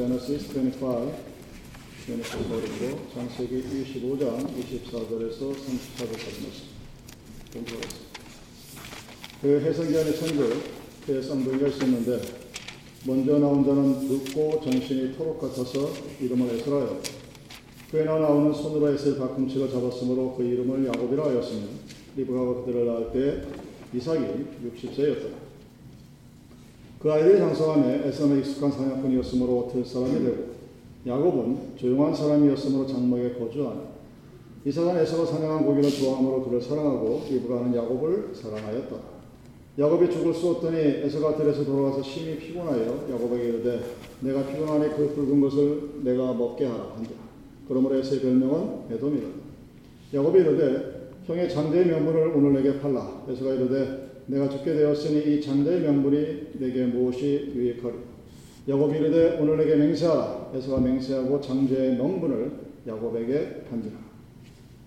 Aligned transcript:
Genesis 0.00 0.48
25, 0.48 1.12
Genesis 2.06 2.34
25, 2.34 3.12
창세기 3.12 3.62
25장 3.84 4.48
24절에서 4.48 5.52
34절까지 5.52 6.40
말씀 6.40 6.64
공부하겠습니다. 7.52 8.20
그 9.42 9.60
해성기한의 9.60 10.16
천국, 10.16 10.62
그의 11.04 11.22
쌍둥이가 11.22 11.68
있었는데 11.68 12.18
먼저 13.04 13.38
나온 13.38 13.62
자는 13.62 14.08
붉고 14.08 14.62
정신이 14.64 15.18
토록 15.18 15.38
같아서 15.38 15.92
이름을 16.18 16.54
에스라요. 16.54 17.02
그에 17.90 18.04
나오는 18.06 18.54
손으로 18.54 18.94
에스의 18.94 19.18
발꿈치를 19.18 19.70
잡았으므로 19.70 20.34
그 20.34 20.42
이름을 20.42 20.86
야곱이라 20.86 21.26
하였으며 21.26 21.66
리브가가 22.16 22.64
그들을 22.64 22.86
낳을 22.86 23.12
때 23.12 23.46
이삭이 23.94 24.20
60세였더라. 24.64 25.49
그 27.00 27.10
아이들이 27.10 27.38
장성함에 27.38 28.06
에서는 28.06 28.40
익숙한 28.40 28.70
사냥꾼이었으므로 28.70 29.70
들 29.72 29.82
사람이 29.82 30.22
되고 30.22 30.50
야곱은 31.06 31.76
조용한 31.76 32.14
사람이었으므로 32.14 32.86
장막에 32.86 33.32
거주하니 33.38 33.80
이삭은 34.66 34.98
에서가 34.98 35.24
사냥한 35.24 35.64
고기를 35.64 35.88
좋아하므로 35.90 36.44
그를 36.44 36.60
사랑하고 36.60 37.22
리브가는 37.30 37.74
야곱을 37.74 38.34
사랑하였다. 38.34 38.96
야곱이 39.78 40.10
죽을 40.10 40.34
수 40.34 40.50
없더니 40.50 40.76
에서가 40.76 41.36
들에서 41.36 41.64
돌아와서 41.64 42.02
심히 42.02 42.36
피곤하여 42.36 43.06
야곱에게 43.10 43.44
이르되 43.48 43.80
내가 44.20 44.44
피곤하니 44.44 44.94
그 44.94 45.14
붉은 45.14 45.40
것을 45.40 46.02
내가 46.04 46.34
먹게 46.34 46.66
하라 46.66 46.92
한다. 46.96 47.12
그러므로 47.66 47.96
에서의 47.96 48.20
별명은 48.20 48.92
에돔이라. 48.92 49.26
야곱이 50.12 50.38
이르되 50.38 51.12
형의 51.24 51.48
장자의 51.48 51.86
명분을 51.86 52.32
오늘 52.36 52.62
내게 52.62 52.78
팔라. 52.78 53.24
에서가 53.26 53.54
이르되 53.54 54.09
내가 54.30 54.48
죽게 54.48 54.74
되었으니 54.74 55.34
이 55.34 55.40
장자의 55.40 55.80
명분이 55.80 56.52
내게 56.60 56.86
무엇이 56.86 57.52
유익하리. 57.54 57.94
야곱이 58.68 58.98
이르되 58.98 59.38
오늘 59.40 59.56
내게 59.56 59.74
맹세하라. 59.74 60.52
에서가 60.54 60.80
맹세하고 60.80 61.40
장자의 61.40 61.96
명분을 61.96 62.52
야곱에게 62.86 63.64
판지라. 63.68 63.96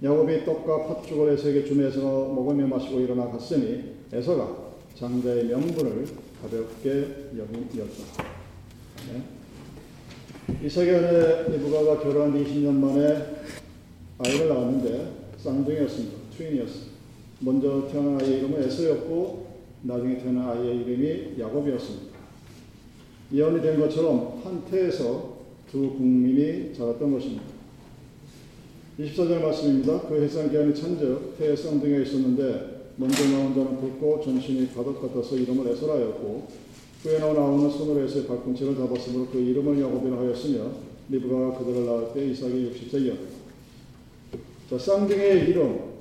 야곱이 0.02 0.46
떡과 0.46 0.88
팥죽을 0.88 1.34
에서에게 1.34 1.66
에서가 1.88 2.34
먹으며 2.34 2.68
마시고 2.68 3.02
일어나 3.02 3.30
갔으니 3.30 3.96
에서가 4.14 4.74
장자의 4.96 5.46
명분을 5.46 6.06
가볍게 6.42 6.90
여기었다. 7.38 8.24
네. 9.12 9.24
이삭의 10.66 11.52
리브가가 11.52 12.00
결혼한 12.00 12.34
20년 12.44 12.74
만에 12.76 13.26
아이를 14.20 14.48
낳았는데 14.48 15.34
쌍둥이였습니다. 15.38 16.18
트윈이었습니다. 16.38 16.93
먼저 17.44 17.88
태어난 17.92 18.22
아이의 18.22 18.40
이름은 18.40 18.64
에서였고 18.64 19.48
나중에 19.82 20.18
태어난 20.18 20.50
아이의 20.50 20.78
이름이 20.78 21.40
야곱이었습니다. 21.40 22.14
예언이 23.34 23.62
된 23.62 23.80
것처럼 23.80 24.42
한 24.44 24.64
태에서 24.66 25.38
두 25.70 25.92
국민이 25.92 26.74
자랐던 26.74 27.12
것입니다. 27.12 27.44
24절 29.00 29.42
말씀입니다. 29.42 30.02
그 30.02 30.22
해상기한이 30.22 30.74
천적 30.74 31.38
태에 31.38 31.56
쌍둥이가 31.56 32.04
있었는데 32.04 32.94
먼저 32.96 33.24
나온 33.26 33.54
자는 33.56 33.80
붉고 33.80 34.22
전신이 34.24 34.68
바닥 34.68 35.02
같아서 35.02 35.36
이름을 35.36 35.68
에서라였고 35.72 36.48
그에 37.02 37.20
나오는 37.20 37.70
손으로 37.70 38.06
에서의 38.06 38.28
발꿈치를 38.28 38.76
잡았으므로 38.78 39.28
그 39.32 39.40
이름을 39.40 39.82
야곱이라 39.82 40.18
하였으며 40.18 40.72
리브가가 41.10 41.58
그들을 41.58 41.86
낳을 41.86 42.14
때 42.14 42.26
이삭이 42.28 42.72
60세였다. 42.72 43.18
자, 44.70 44.78
쌍둥이의 44.78 45.50
이름, 45.50 45.93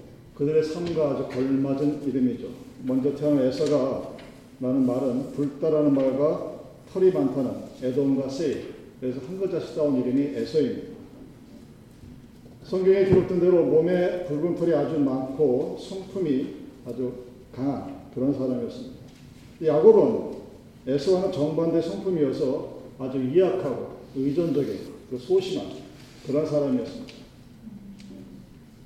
그들의 0.43 0.65
삶과 0.65 1.11
아주 1.11 1.29
걸맞은 1.29 2.03
이름이죠. 2.05 2.49
먼저 2.83 3.15
태어난 3.15 3.47
에서가 3.47 4.17
라는 4.59 4.85
말은 4.87 5.33
붉다라는 5.35 5.95
말과 5.95 6.59
털이 6.93 7.13
많다는 7.13 7.53
에돔과 7.81 8.29
세이, 8.29 8.57
그래서 9.01 9.21
한 9.21 9.39
글자씩 9.39 9.77
따온 9.77 10.01
이름이 10.01 10.37
에서입니다. 10.37 10.89
성경에 12.65 13.05
기록된 13.05 13.39
대로 13.39 13.65
몸에 13.67 14.25
붉은 14.25 14.57
털이 14.57 14.75
아주 14.75 14.99
많고 14.99 15.79
성품이 15.81 16.47
아주 16.87 17.13
강한 17.55 18.03
그런 18.13 18.33
사람이었습니다. 18.33 18.97
야곱은 19.65 20.39
에서와는 20.89 21.31
정반대 21.31 21.81
성품이어서 21.81 22.81
아주 22.99 23.23
이악하고 23.23 23.93
의존적인 24.17 24.79
그 25.09 25.19
소심한 25.19 25.69
그런 26.27 26.45
사람이었습니다. 26.45 27.22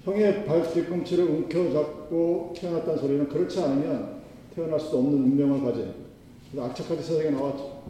형의 0.06 0.44
발 0.44 0.62
뒤꿈치를 0.72 1.24
움켜잡고 1.24 2.54
태어났다는 2.56 2.96
소리는 2.96 3.28
그렇지 3.28 3.60
않으면 3.60 4.20
태어날 4.54 4.78
수도 4.78 4.98
없는 4.98 5.14
운명을 5.14 5.64
가진 5.64 5.92
악착같이 6.56 7.02
세상에 7.02 7.30
나왔죠. 7.30 7.82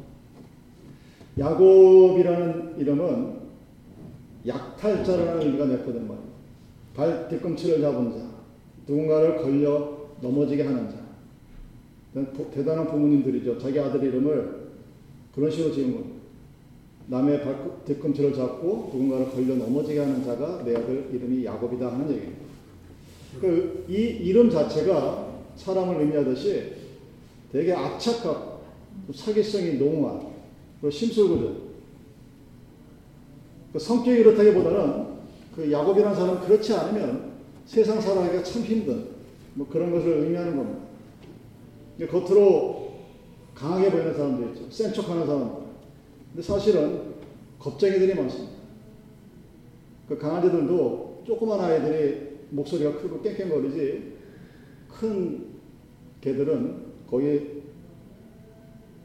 야곱이라는 1.39 2.79
이름은 2.79 3.37
약탈자라는 4.47 5.43
의미가 5.43 5.67
냈거든 5.67 6.09
말이야. 6.09 6.25
발 6.95 7.29
뒤꿈치를 7.29 7.83
잡은 7.83 8.11
자, 8.13 8.25
누군가를 8.89 9.37
걸려 9.37 10.09
넘어지게 10.23 10.63
하는 10.63 10.89
자. 10.89 10.97
대단한 12.51 12.87
부모님들이죠. 12.87 13.59
자기 13.59 13.79
아들 13.79 14.03
이름을 14.03 14.69
그런 15.35 15.51
식으로 15.51 15.75
지은 15.75 15.93
겁니다. 15.93 16.16
남의 17.09 17.43
발 17.43 17.57
뒤꿈치를 17.85 18.35
잡고 18.35 18.91
누군가를 18.93 19.31
걸려 19.31 19.55
넘어지게 19.55 20.01
하는 20.01 20.25
자가 20.25 20.63
내 20.65 20.75
아들 20.75 21.09
이름이 21.13 21.45
야곱이다 21.45 21.87
하는 21.93 22.11
얘기입니다. 22.11 22.47
그, 23.41 23.85
이 23.89 23.95
이름 23.95 24.51
자체가 24.51 25.27
사람을 25.57 26.01
의미하듯이 26.01 26.73
되게 27.53 27.73
악착하고 27.73 28.61
사기성이 29.15 29.75
농후한 29.75 30.27
심술궂은 30.91 31.67
그 33.73 33.79
성격이 33.79 34.23
그렇다기보다는 34.25 35.07
그 35.55 35.71
야곱이라는 35.71 36.17
사람은 36.17 36.41
그렇지 36.43 36.73
않으면 36.75 37.33
세상 37.67 38.01
살아가기가 38.01 38.43
참 38.43 38.63
힘든 38.63 39.09
뭐 39.55 39.67
그런 39.69 39.91
것을 39.93 40.25
의미하는 40.25 40.57
겁니다. 40.57 40.81
겉으로 42.11 42.95
강하게 43.55 43.91
보이는 43.91 44.15
사람도 44.15 44.49
있죠. 44.49 44.71
센 44.71 44.93
척하는 44.93 45.27
사람도. 45.27 45.66
근데 46.37 46.49
사실은 46.49 47.15
겁쟁이들이 47.59 48.15
많습니다. 48.15 48.53
그 50.07 50.19
강아지들도 50.19 51.23
조그만 51.27 51.59
아이들이 51.59 52.41
목소리가 52.51 52.99
크고 52.99 53.23
깽깽거리지 53.23 54.13
큰 54.87 55.47
개들은 56.21 56.83
거의 57.09 57.63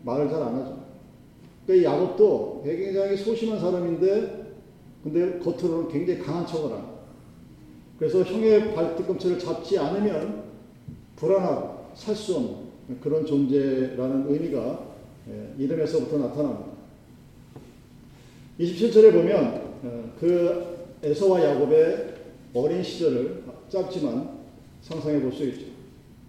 말을 0.04 0.30
잘 0.30 0.42
안 0.42 0.56
하죠. 0.56 0.84
그 1.66 1.82
야곱도 1.82 2.64
굉장히 2.66 3.16
소심한 3.16 3.58
사람인데 3.62 4.54
근데 5.02 5.40
겉으로는 5.40 5.88
굉장히 5.88 6.20
강한 6.20 6.46
척을 6.46 6.72
하는. 6.74 6.84
그래서 7.98 8.24
형의 8.24 8.76
발뒤꿈치를 8.76 9.40
잡지 9.40 9.80
않으면 9.80 10.44
불안하고 11.16 11.92
살 11.94 12.14
수 12.14 12.36
없는 12.36 13.00
그런 13.00 13.26
존재라는 13.26 14.30
의미가 14.30 14.86
이름에서부터 15.58 16.18
나타납니다. 16.18 16.71
27절에 18.60 19.12
보면 19.14 20.14
그 20.20 20.72
에서와 21.04 21.44
야곱의 21.44 22.14
어린 22.54 22.84
시절을 22.84 23.44
짧지만 23.70 24.42
상상해 24.82 25.20
볼 25.22 25.32
수 25.32 25.44
있죠. 25.46 25.66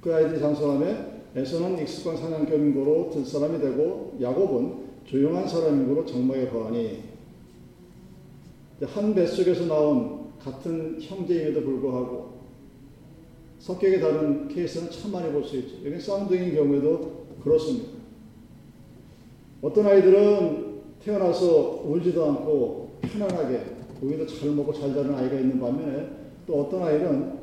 그 0.01 0.15
아이들이 0.15 0.41
장성함에 0.41 1.13
에서는 1.35 1.79
익숙한 1.83 2.17
사냥견고로 2.17 3.11
들 3.11 3.25
사람이 3.25 3.59
되고 3.59 4.17
야곱은 4.21 4.75
조용한 5.07 5.49
사람이고 5.49 6.05
정막에 6.07 6.49
거하니 6.49 7.01
한 8.83 9.15
뱃속에서 9.15 9.67
나온 9.67 10.33
같은 10.39 11.01
형제임에도 11.01 11.63
불구하고 11.63 12.33
성격이 13.61 14.01
다른 14.01 14.49
케이스는 14.49 14.91
참 14.91 15.13
많이 15.13 15.31
볼 15.31 15.45
수 15.45 15.57
있죠. 15.59 15.77
여기 15.85 16.01
쌍둥이인 16.01 16.55
경우에도 16.55 17.27
그렇습니다. 17.43 17.91
어떤 19.63 19.87
아이들은 19.87 20.62
태어나서 21.05 21.83
울지도 21.85 22.25
않고 22.27 22.91
편안하게 23.03 23.61
고기도 24.01 24.27
잘 24.27 24.51
먹고 24.51 24.73
잘 24.73 24.95
자는 24.95 25.15
아이가 25.15 25.37
있는 25.37 25.61
반면에 25.61 26.09
또 26.47 26.63
어떤 26.63 26.83
아이는 26.83 27.39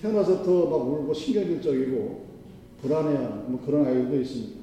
태어나서부터 0.00 0.66
막 0.66 0.76
울고 0.76 1.14
신경질적이고 1.14 2.26
불안해하는 2.82 3.50
뭐 3.50 3.60
그런 3.64 3.86
아이들도 3.86 4.20
있습니다. 4.20 4.56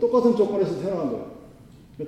똑같은 0.00 0.34
조건에서 0.34 0.80
태어난 0.80 1.10
거예요. 1.10 1.36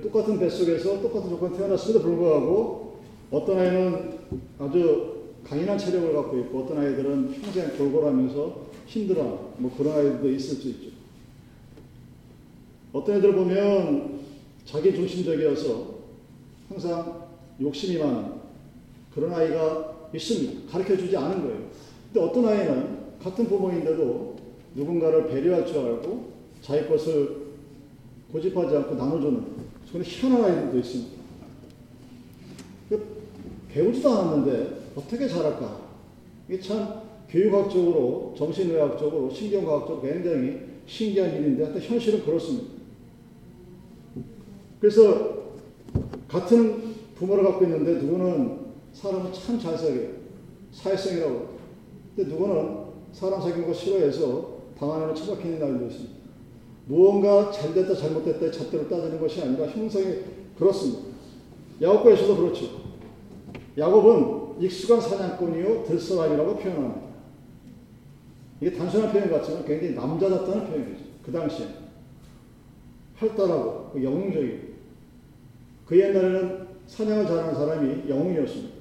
똑같은 0.03 0.37
뱃속에서 0.37 1.01
똑같은 1.01 1.29
조건에 1.29 1.57
태어났음에도 1.57 2.01
불구하고 2.01 2.99
어떤 3.31 3.57
아이는 3.57 4.19
아주 4.59 5.19
강인한 5.43 5.77
체력을 5.77 6.13
갖고 6.13 6.37
있고 6.39 6.59
어떤 6.59 6.79
아이들은 6.79 7.31
평생 7.31 7.77
골골하면서 7.77 8.69
힘들어 8.85 9.53
뭐 9.57 9.71
그런 9.77 9.95
아이들도 9.95 10.29
있을 10.29 10.57
수 10.57 10.69
있죠. 10.69 10.89
어떤 12.91 13.17
애들 13.17 13.33
보면 13.33 14.19
자기 14.71 14.93
중심적이어서 14.93 15.95
항상 16.69 17.27
욕심이 17.59 17.97
많은 17.97 18.33
그런 19.11 19.33
아이가 19.33 20.09
있습니다. 20.13 20.71
가르쳐 20.71 20.95
주지 20.95 21.17
않은 21.17 21.41
거예요. 21.41 21.69
근데 22.05 22.19
어떤 22.19 22.45
아이는 22.45 22.99
같은 23.19 23.45
부모인데도 23.47 24.35
누군가를 24.75 25.27
배려할 25.27 25.65
줄 25.65 25.79
알고 25.79 26.33
자기 26.61 26.87
것을 26.87 27.47
고집하지 28.31 28.75
않고 28.75 28.93
나눠주는 28.93 29.43
그런 29.89 30.03
희한한 30.03 30.43
아이들도 30.43 30.77
있습니다. 30.77 31.19
배우지도 33.69 34.09
않았는데 34.09 34.81
어떻게 34.95 35.27
잘할까? 35.27 35.81
이게 36.47 36.59
참 36.59 37.01
교육학적으로, 37.27 38.35
정신의학적으로, 38.37 39.31
신경과학적으로 39.31 40.01
굉장히 40.01 40.59
신기한 40.85 41.35
일인데 41.35 41.63
하여튼 41.63 41.81
현실은 41.81 42.23
그렇습니다. 42.23 42.78
그래서 44.79 45.39
같은 46.27 46.95
부모를 47.15 47.43
갖고 47.43 47.65
있는데 47.65 47.93
누구는 47.95 48.59
사람을 48.93 49.33
참 49.33 49.59
잘 49.59 49.77
사귀어요. 49.77 50.09
사회성이라고. 50.71 51.59
근데 52.15 52.31
누구는 52.31 52.77
사람 53.11 53.41
사귀는 53.41 53.67
거 53.67 53.73
싫어해서 53.73 54.59
방 54.77 54.93
안에는 54.93 55.15
처박히는 55.15 55.59
날도 55.59 55.85
있습니다. 55.87 56.19
무언가 56.85 57.51
잘됐다 57.51 57.93
잘못됐다의 57.93 58.51
잣대로 58.51 58.87
따지는 58.87 59.19
것이 59.19 59.41
아니라 59.41 59.67
형성이 59.67 60.19
그렇습니다. 60.57 61.09
야곱과에서도 61.81 62.37
그렇죠. 62.37 62.65
야곱은 63.77 64.61
익숙한 64.61 64.99
사냥꾼이요 64.99 65.83
들사람이라고 65.85 66.55
표현합니다. 66.57 67.09
이게 68.61 68.73
단순한 68.73 69.11
표현 69.11 69.29
같지만 69.29 69.65
굉장히 69.65 69.93
남자답다는 69.93 70.67
표현이죠. 70.67 71.03
그 71.23 71.31
당시에 71.31 71.67
활달하고 73.15 73.91
그 73.93 74.03
영웅적이고 74.03 74.68
그 75.89 75.99
옛날에는 75.99 76.67
사냥을 76.85 77.25
잘하는 77.25 77.55
사람이 77.55 78.07
영웅이었습니다. 78.07 78.79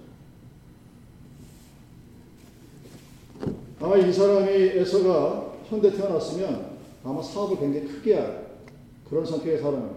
아마 3.81 3.97
이 3.97 4.13
사람이 4.13 4.51
에서가 4.51 5.55
현대 5.65 5.91
태어났으면 5.91 6.77
아마 7.03 7.23
사업을 7.23 7.59
굉장히 7.59 7.87
크게 7.87 8.15
할 8.15 8.49
그런 9.09 9.25
성격의 9.25 9.59
사람입니다. 9.59 9.97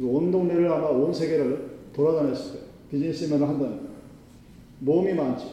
온 0.00 0.30
동네를 0.30 0.70
아마 0.70 0.86
온 0.86 1.12
세계를 1.12 1.78
돌아다녔을 1.92 2.52
거예요. 2.52 2.66
비즈니스맨을 2.88 3.48
한다면. 3.48 3.88
모험이 4.78 5.14
많죠. 5.14 5.48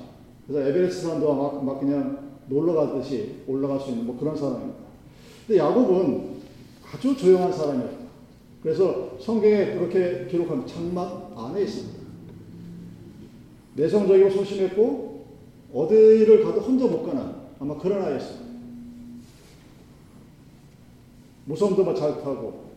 그래서 0.46 0.70
에베레스트 0.70 1.08
산도 1.08 1.34
막, 1.34 1.66
막 1.66 1.80
그냥 1.80 2.36
놀러 2.48 2.74
가듯이 2.74 3.38
올라갈 3.48 3.80
수 3.80 3.90
있는 3.90 4.06
뭐 4.06 4.20
그런 4.20 4.38
사람입니다. 4.38 4.78
근데 5.48 5.60
야곱은 5.60 6.36
아주 6.94 7.18
조용한 7.18 7.52
사람이었다. 7.52 8.05
그래서 8.66 9.12
성경에 9.20 9.76
그렇게 9.76 10.26
기록한 10.26 10.66
장막 10.66 11.32
안에 11.38 11.62
있습니다. 11.62 12.00
내성적이고 13.76 14.32
소심했고 14.32 15.26
어디를 15.72 16.44
가도 16.44 16.62
혼자 16.62 16.88
못 16.88 17.06
가는 17.06 17.32
아마 17.60 17.78
그런 17.78 18.04
아이였습니다. 18.04 18.44
뭐잘 21.46 22.24
타고 22.24 22.72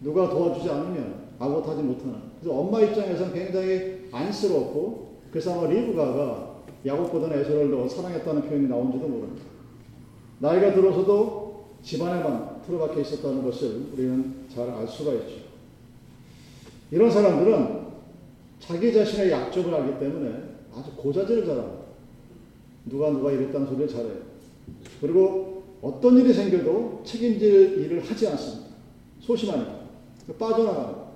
누가 0.00 0.30
도와주지 0.30 0.70
않으면 0.70 1.26
아무 1.38 1.62
타지 1.62 1.82
못하는. 1.82 2.14
그래서 2.40 2.58
엄마 2.58 2.80
입장에서는 2.80 3.34
굉장히 3.34 4.08
안쓰럽고 4.10 5.16
그래서 5.30 5.52
아마 5.52 5.70
리브가가 5.70 6.62
야곱보다는 6.86 7.40
에서를 7.40 7.70
더 7.70 7.86
사랑했다는 7.86 8.40
표현이 8.48 8.68
나온지도 8.68 9.06
모릅니다. 9.06 9.44
나이가 10.38 10.72
들어서도 10.72 11.66
집안에만 11.82 12.55
틀어박혀 12.66 13.00
있었다는 13.00 13.44
것을 13.44 13.86
우리는 13.92 14.34
잘 14.52 14.68
알 14.68 14.86
수가 14.86 15.12
있죠. 15.14 15.46
이런 16.90 17.10
사람들은 17.10 17.86
자기 18.60 18.92
자신의 18.92 19.30
약점을 19.30 19.72
알기 19.72 20.00
때문에 20.00 20.42
아주 20.74 20.90
고자질을 20.96 21.46
잘합니다. 21.46 21.86
누가 22.86 23.10
누가 23.10 23.32
이랬다는 23.32 23.66
소리를 23.66 23.88
잘해요. 23.88 24.16
그리고 25.00 25.62
어떤 25.82 26.16
일이 26.18 26.32
생겨도 26.32 27.02
책임질 27.04 27.78
일을 27.78 28.02
하지 28.02 28.28
않습니다. 28.28 28.66
소심하니까. 29.20 29.86
빠져나가요. 30.38 31.06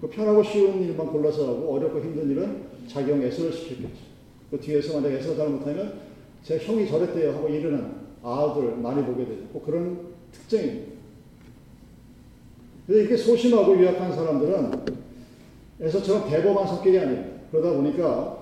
그 0.00 0.08
편하고 0.08 0.42
쉬운 0.42 0.82
일만 0.82 1.06
골라서 1.08 1.48
하고 1.48 1.74
어렵고 1.74 2.00
힘든 2.00 2.30
일은 2.30 2.62
자기 2.88 3.10
형 3.10 3.22
애서를 3.22 3.52
시켰겠죠. 3.52 4.10
그 4.50 4.58
뒤에서 4.58 5.00
만약 5.00 5.14
애서 5.16 5.36
잘못하면 5.36 6.00
제 6.42 6.58
형이 6.58 6.88
저랬대요 6.88 7.32
하고 7.34 7.48
이러는 7.48 7.92
아들 8.22 8.76
많이 8.76 9.04
보게 9.04 9.24
되죠. 9.26 9.42
꼭 9.52 9.64
그런 9.64 10.09
특징입니다. 10.32 10.92
그래서 12.86 13.00
이렇게 13.02 13.16
소심하고 13.16 13.78
유약한 13.78 14.12
사람들은 14.12 14.84
에서처럼 15.80 16.28
대범한 16.28 16.66
성격이 16.66 16.98
아니에요. 16.98 17.24
그러다 17.50 17.72
보니까 17.72 18.38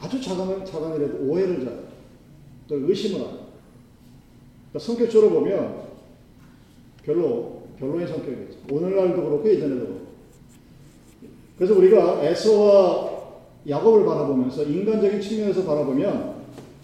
아주 0.00 0.20
작은, 0.20 0.64
작은 0.64 0.96
일에도 0.96 1.18
오해를 1.24 1.64
잘해요. 1.64 1.82
또 2.68 2.76
의심을 2.76 3.20
하요 3.20 3.38
그러니까 4.70 4.78
성격적으로 4.78 5.30
보면 5.30 5.82
별로, 7.04 7.62
별로인 7.78 8.06
성격이죠. 8.06 8.58
오늘날도 8.70 9.16
그렇고 9.16 9.48
예전에도 9.48 9.86
그렇고. 9.86 10.02
그래서 11.56 11.74
우리가 11.74 12.22
에서와 12.24 13.10
야곱을 13.68 14.04
바라보면서 14.04 14.64
인간적인 14.64 15.20
측면에서 15.20 15.64
바라보면 15.64 16.34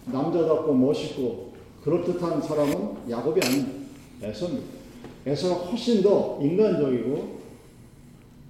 남자답고 0.05 0.73
멋있고 0.73 1.53
그럴듯한 1.83 2.41
사람은 2.41 3.09
야곱이 3.09 3.39
에서입니다. 3.43 3.78
에서가 4.21 5.55
훨씬 5.65 6.01
더 6.01 6.39
인간적이고 6.41 7.39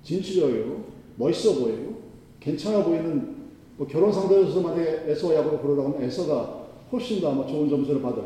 진취적이고 0.03 0.83
멋있어 1.17 1.59
보이고 1.59 2.01
괜찮아 2.39 2.83
보이는 2.83 3.35
뭐 3.77 3.87
결혼 3.87 4.11
상대에서 4.11 4.61
만약에 4.61 5.03
에서와 5.07 5.35
야곱을 5.35 5.59
고르라고 5.59 5.93
하면 5.93 6.03
에서가 6.03 6.67
훨씬 6.91 7.21
더 7.21 7.31
아마 7.31 7.45
좋은 7.45 7.69
점수를 7.69 8.01
받을 8.01 8.23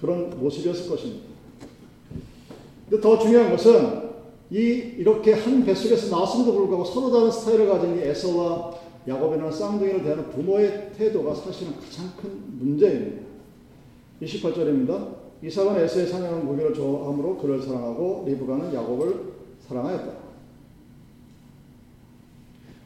그런 0.00 0.30
모습이었을 0.38 0.88
것입니다. 0.88 1.24
근데 2.88 3.02
더 3.02 3.18
중요한 3.18 3.50
것은 3.50 4.04
이 4.50 4.56
이렇게 4.56 5.32
한 5.32 5.64
뱃속에서 5.64 6.14
나왔음에도 6.14 6.54
불구하고 6.54 6.84
서로 6.84 7.10
다른 7.10 7.30
스타일을 7.30 7.66
가진 7.68 7.98
이 7.98 8.02
에서와 8.02 8.78
야곱이라는 9.08 9.50
쌍둥이를 9.50 10.02
대하는 10.02 10.30
부모의 10.30 10.92
태도가 10.96 11.34
사실은 11.34 11.72
가장 11.74 12.10
큰 12.20 12.30
문제입니다. 12.58 13.22
28절입니다. 14.22 15.23
이삭은 15.44 15.78
에서의 15.78 16.06
사냥하는 16.06 16.46
무기를 16.46 16.72
좋아함으로 16.72 17.36
그를 17.36 17.60
사랑하고 17.60 18.24
리브가는 18.26 18.72
야곱을 18.72 19.34
사랑하였다. 19.68 20.24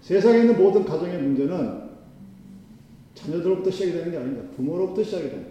세상에 0.02 0.40
있는 0.40 0.58
모든 0.58 0.84
가정의 0.84 1.22
문제는 1.22 1.88
자녀들로부터 3.14 3.70
시작이 3.70 3.93
되는 3.93 4.10
게 4.10 4.16
아닙니다. 4.16 4.49
부모로부터 4.56 5.05
시작이 5.05 5.31
됩니다. 5.31 5.50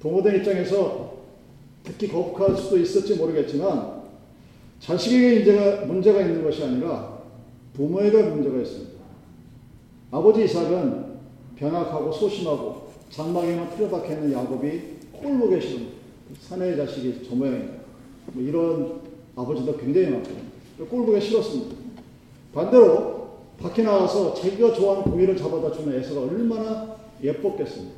부모들 0.00 0.38
입장에서 0.38 1.16
특히 1.84 2.08
거북할 2.08 2.56
수도 2.56 2.78
있을지 2.78 3.16
모르겠지만 3.16 4.04
자식에게 4.80 5.44
문제가, 5.44 5.84
문제가 5.84 6.20
있는 6.22 6.44
것이 6.44 6.64
아니라 6.64 7.18
부모에게 7.74 8.22
문제가 8.22 8.56
있습니다. 8.58 8.96
아버지 10.12 10.44
이삭은 10.44 11.16
병약하고 11.56 12.10
소심하고 12.10 12.88
장막에만 13.10 13.76
틀어박혀 13.76 14.14
있는 14.14 14.32
야곱이 14.32 14.95
꼴 15.26 15.38
보기 15.38 15.60
싫은 15.60 15.88
사내의 16.40 16.76
자식이 16.76 17.26
저 17.28 17.34
모양이다. 17.34 17.72
뭐 18.32 18.42
이런 18.42 19.00
아버지도 19.34 19.76
굉장히 19.76 20.10
많고 20.10 20.30
꼴 20.88 21.04
보기 21.04 21.20
싫었습니다. 21.20 21.74
반대로 22.54 23.26
밖에 23.58 23.82
나와서 23.82 24.34
자기가 24.34 24.72
좋아하는 24.74 25.10
고기를 25.10 25.36
잡아다 25.36 25.72
주는 25.72 25.98
에서가 25.98 26.32
얼마나 26.32 26.96
예뻤겠습니까? 27.20 27.96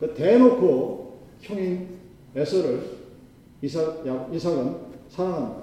그 0.00 0.14
대놓고 0.14 1.18
형인 1.42 1.88
에서를 2.34 2.96
이삭, 3.62 4.04
이삭은 4.32 4.76
사랑합니다. 5.08 5.62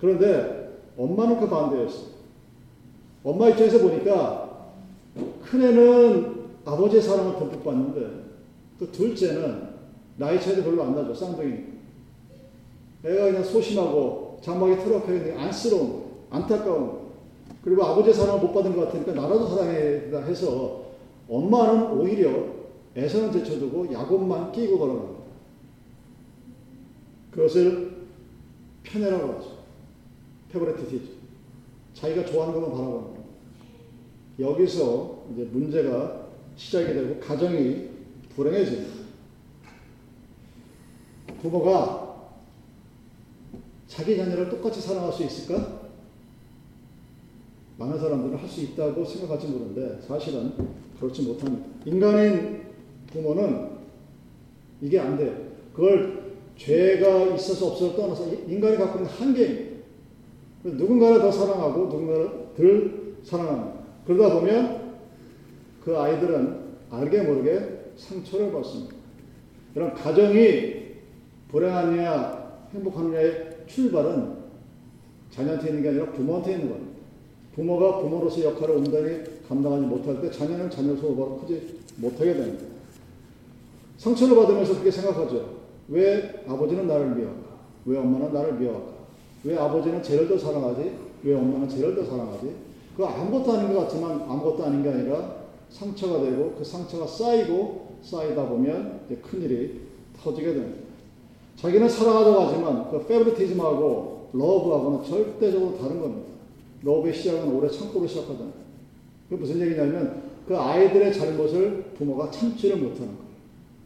그런데 0.00 0.80
엄마는 0.96 1.38
그 1.40 1.48
반대였어요. 1.48 2.06
엄마 3.22 3.48
입장에서 3.48 3.80
보니까 3.80 4.70
큰애는 5.44 6.46
아버지의 6.64 7.02
사랑을 7.02 7.38
듬뿍 7.38 7.64
받는데 7.64 8.25
또 8.78 8.90
둘째는 8.90 9.68
나이 10.16 10.40
차이도 10.40 10.62
별로 10.62 10.82
안 10.82 10.94
나죠. 10.94 11.14
쌍둥이. 11.14 11.76
애가 13.04 13.24
그냥 13.26 13.44
소심하고 13.44 14.38
장막에 14.42 14.78
틀어박혀 14.78 15.14
있는 15.14 15.38
안쓰러운, 15.38 16.04
안타까운 16.30 17.06
그리고 17.62 17.84
아버지의 17.84 18.14
사랑을 18.14 18.40
못 18.40 18.52
받은 18.52 18.74
것 18.76 18.86
같으니까 18.86 19.12
나라도 19.12 19.46
사랑해야 19.48 20.24
해서 20.24 20.84
엄마는 21.28 21.98
오히려 21.98 22.54
애서는 22.96 23.32
제쳐두고 23.32 23.92
야곱만 23.92 24.52
끼고 24.52 24.78
걸어갑니다. 24.78 25.20
그것을 27.32 27.96
편애라고 28.84 29.32
하죠. 29.34 29.48
페브레티티죠. 30.52 31.12
자기가 31.94 32.24
좋아하는 32.24 32.54
것만 32.54 32.70
바라보는 32.70 33.00
거. 33.02 33.16
여기서 34.38 35.24
이제 35.32 35.44
문제가 35.44 36.26
시작이 36.56 36.94
되고 36.94 37.20
가정이 37.20 37.95
불행해집니다. 38.36 39.06
부모가 41.40 42.30
자기 43.88 44.16
자녀를 44.16 44.50
똑같이 44.50 44.80
사랑할 44.80 45.12
수 45.12 45.24
있을까? 45.24 45.80
많은 47.78 47.98
사람들은 47.98 48.38
할 48.38 48.48
수 48.48 48.60
있다고 48.62 49.04
생각할지 49.04 49.48
모르는데 49.48 50.00
사실은 50.06 50.52
그렇지 50.98 51.22
못합니다. 51.22 51.66
인간인 51.84 52.62
부모는 53.12 53.70
이게 54.80 54.98
안 54.98 55.16
돼요. 55.16 55.34
그걸 55.74 56.36
죄가 56.56 57.34
있어서 57.34 57.68
없어서 57.68 57.96
떠나서 57.96 58.32
인간이 58.46 58.76
갖고 58.76 58.98
있는 58.98 59.10
한계입니다. 59.10 59.76
누군가를 60.64 61.20
더 61.20 61.30
사랑하고 61.30 61.84
누군가를 61.86 62.30
덜 62.56 63.16
사랑합니다. 63.22 63.80
그러다 64.06 64.34
보면 64.34 64.96
그 65.84 65.98
아이들은 65.98 66.66
알게 66.90 67.22
모르게 67.22 67.85
상처를 67.96 68.52
받습니다. 68.52 68.94
이런 69.74 69.94
가정이 69.94 70.74
불행하느냐 71.48 72.46
행복하느냐의 72.72 73.56
출발은 73.66 74.36
자녀한테 75.30 75.68
있는 75.68 75.82
게 75.82 75.88
아니라 75.90 76.10
부모한테 76.12 76.52
있는 76.52 76.70
겁니다. 76.70 76.96
부모가 77.54 78.00
부모로서 78.00 78.42
역할을 78.42 78.76
온전히 78.76 79.24
감당하지 79.48 79.86
못할 79.86 80.20
때 80.20 80.30
자녀는 80.30 80.70
자녀 80.70 80.94
소바로 80.96 81.38
크지 81.38 81.80
못하게 81.96 82.34
됩니다. 82.34 82.64
상처를 83.98 84.36
받으면서 84.36 84.72
그렇게 84.72 84.90
생각하죠. 84.90 85.56
왜 85.88 86.44
아버지는 86.46 86.86
나를 86.86 87.14
미워할까? 87.14 87.46
왜 87.86 87.98
엄마는 87.98 88.32
나를 88.32 88.54
미워할까? 88.54 88.92
왜 89.44 89.56
아버지는 89.56 90.02
쟤를 90.02 90.28
더 90.28 90.36
사랑하지? 90.36 90.92
왜 91.22 91.34
엄마는 91.34 91.68
쟤를 91.68 91.94
더 91.94 92.04
사랑하지? 92.04 92.52
그 92.96 93.04
아무것도 93.04 93.52
아닌 93.52 93.72
것 93.72 93.80
같지만 93.80 94.22
아무것도 94.22 94.64
아닌 94.64 94.82
게 94.82 94.90
아니라 94.90 95.36
상처가 95.70 96.20
되고 96.20 96.54
그 96.56 96.64
상처가 96.64 97.06
쌓이고 97.06 97.85
쌓이다 98.02 98.48
보면 98.48 99.00
큰 99.22 99.42
일이 99.42 99.80
터지게 100.22 100.54
됩니다. 100.54 100.78
자기는 101.56 101.88
사랑하다고 101.88 102.40
하지만 102.40 102.90
그 102.90 103.06
페브리티즘하고 103.06 104.28
러브하고는 104.32 105.04
절대적으로 105.04 105.78
다른 105.78 106.00
겁니다. 106.00 106.28
러브의 106.82 107.14
시작은 107.14 107.52
오래 107.54 107.68
참고로 107.68 108.06
시작하잖아요. 108.06 108.52
그 109.28 109.34
무슨 109.34 109.60
얘기냐면 109.60 110.22
그 110.46 110.56
아이들의 110.56 111.12
잘못을 111.12 111.84
부모가 111.96 112.30
참지를 112.30 112.76
못하는 112.76 113.06
거예요. 113.08 113.26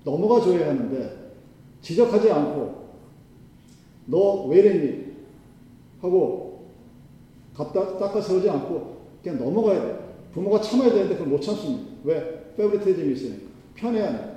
넘어가 0.04 0.40
줘야 0.40 0.68
하는데 0.68 1.32
지적하지 1.82 2.30
않고 2.30 2.80
너 4.06 4.46
왜 4.48 4.58
이랬니? 4.58 5.10
하고 6.02 6.64
갖다 7.54 7.98
닦아 7.98 8.20
세우지 8.20 8.48
않고 8.50 8.96
그냥 9.22 9.38
넘어가야 9.38 9.80
돼요. 9.80 10.10
부모가 10.32 10.60
참아야 10.60 10.90
되는데 10.90 11.14
그걸 11.14 11.28
못 11.28 11.40
참습니다. 11.40 11.90
왜? 12.04 12.52
페브리티즘이 12.56 13.12
있으니까. 13.12 13.49
돼. 13.74 14.30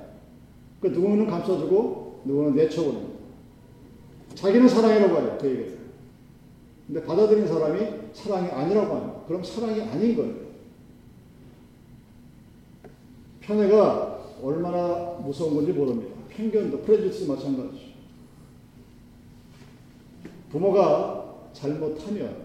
그 0.80 0.88
누구는 0.88 1.26
감싸주고 1.26 2.22
누구는 2.24 2.54
내쳐보는 2.54 3.14
자기는 4.34 4.68
사랑이라고 4.68 5.16
하죠. 5.16 5.38
그 5.40 5.48
얘기를. 5.48 5.78
근데 6.86 7.04
받아들인 7.04 7.46
사람이 7.46 7.80
사랑이 8.12 8.48
아니라고 8.48 8.94
합니다. 8.94 9.20
그럼 9.26 9.42
사랑이 9.42 9.80
아닌 9.82 10.16
거예요. 10.16 10.34
편애가 13.40 14.14
얼마나 14.42 15.18
무서운 15.22 15.54
건지 15.54 15.72
모릅니다. 15.72 16.14
편견도 16.30 16.82
프레주스 16.82 17.30
마찬가지죠. 17.30 17.84
부모가 20.50 21.34
잘못하면 21.52 22.44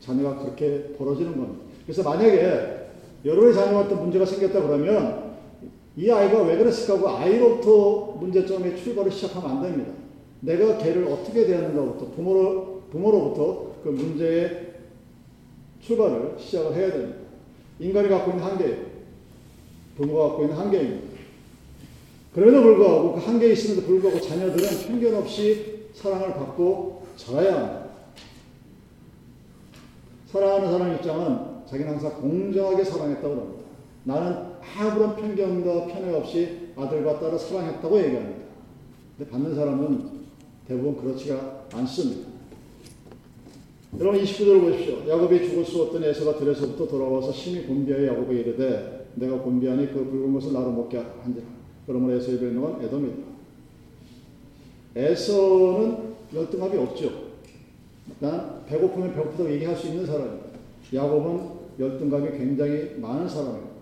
자녀가 0.00 0.38
그렇게 0.38 0.94
벌어지는 0.96 1.32
겁니다. 1.36 1.64
그래서 1.84 2.02
만약에 2.02 2.90
여러분의 3.24 3.54
자녀한테 3.54 3.94
문제가 3.94 4.24
생겼다 4.24 4.62
그러면 4.62 5.23
이 5.96 6.10
아이가 6.10 6.42
왜 6.42 6.56
그랬을까 6.56 6.94
하고 6.94 7.08
아이로부터 7.08 8.18
문제점의 8.18 8.76
출발을 8.82 9.10
시작하면 9.10 9.50
안 9.50 9.62
됩니다. 9.62 9.92
내가 10.40 10.76
걔를 10.78 11.06
어떻게 11.06 11.46
대하는가부터 11.46 12.10
부모로, 12.12 12.82
부모로부터 12.90 13.74
그 13.82 13.88
문제의 13.90 14.74
출발을 15.80 16.34
시작을 16.38 16.74
해야 16.74 16.90
됩니다. 16.90 17.18
인간이 17.78 18.08
갖고 18.08 18.32
있는 18.32 18.44
한계, 18.44 18.86
부모가 19.96 20.28
갖고 20.28 20.42
있는 20.42 20.56
한계입니다. 20.56 21.14
그럼에도 22.34 22.62
불구하고 22.62 23.12
그 23.14 23.20
한계에 23.20 23.52
있음에도 23.52 23.86
불구하고 23.86 24.20
자녀들은 24.20 24.68
편견 24.86 25.14
없이 25.14 25.86
사랑을 25.94 26.34
받고 26.34 27.06
자라야 27.16 27.54
합니다. 27.54 27.84
사랑하는 30.32 30.70
사람 30.72 30.94
입장은 30.94 31.38
자기는 31.66 31.92
항상 31.92 32.20
공정하게 32.20 32.82
사랑했다고 32.82 33.28
합니다. 33.28 33.63
나는 34.04 34.54
아무런 34.76 35.16
편견과 35.16 35.86
편애 35.86 36.14
없이 36.14 36.68
아들과 36.76 37.18
딸을 37.20 37.38
사랑했다고 37.38 37.98
얘기합니다. 38.04 38.44
근데 39.16 39.30
받는 39.30 39.54
사람은 39.54 40.24
대부분 40.66 40.96
그렇지가 40.96 41.66
않습니다. 41.72 42.28
여러분 43.98 44.20
29절을 44.20 44.60
보십시오. 44.60 45.08
야곱이 45.08 45.48
죽을 45.48 45.64
수 45.64 45.82
없던 45.82 46.02
에서가 46.02 46.36
들에서부터 46.38 46.88
돌아와서 46.88 47.32
심히 47.32 47.64
곤비하여 47.66 48.08
야곱에 48.08 48.40
이르되 48.40 49.06
내가 49.14 49.38
곤비하니 49.38 49.92
그 49.92 50.04
붉은 50.04 50.32
것을 50.34 50.52
나로 50.52 50.72
먹게 50.72 50.98
한지라. 51.22 51.46
그러므로 51.86 52.14
에서의 52.14 52.40
별명은 52.40 52.84
에돔이다. 52.84 53.16
에서는 54.96 56.14
열등함이 56.34 56.76
없죠. 56.78 57.24
난 58.18 58.64
배고프면 58.66 59.14
배고프다고 59.14 59.50
얘기할 59.52 59.76
수 59.76 59.88
있는 59.88 60.04
사람입니다. 60.04 60.46
야곱은 60.92 61.48
열등감이 61.78 62.36
굉장히 62.36 62.96
많은 62.98 63.28
사람이에요. 63.28 63.73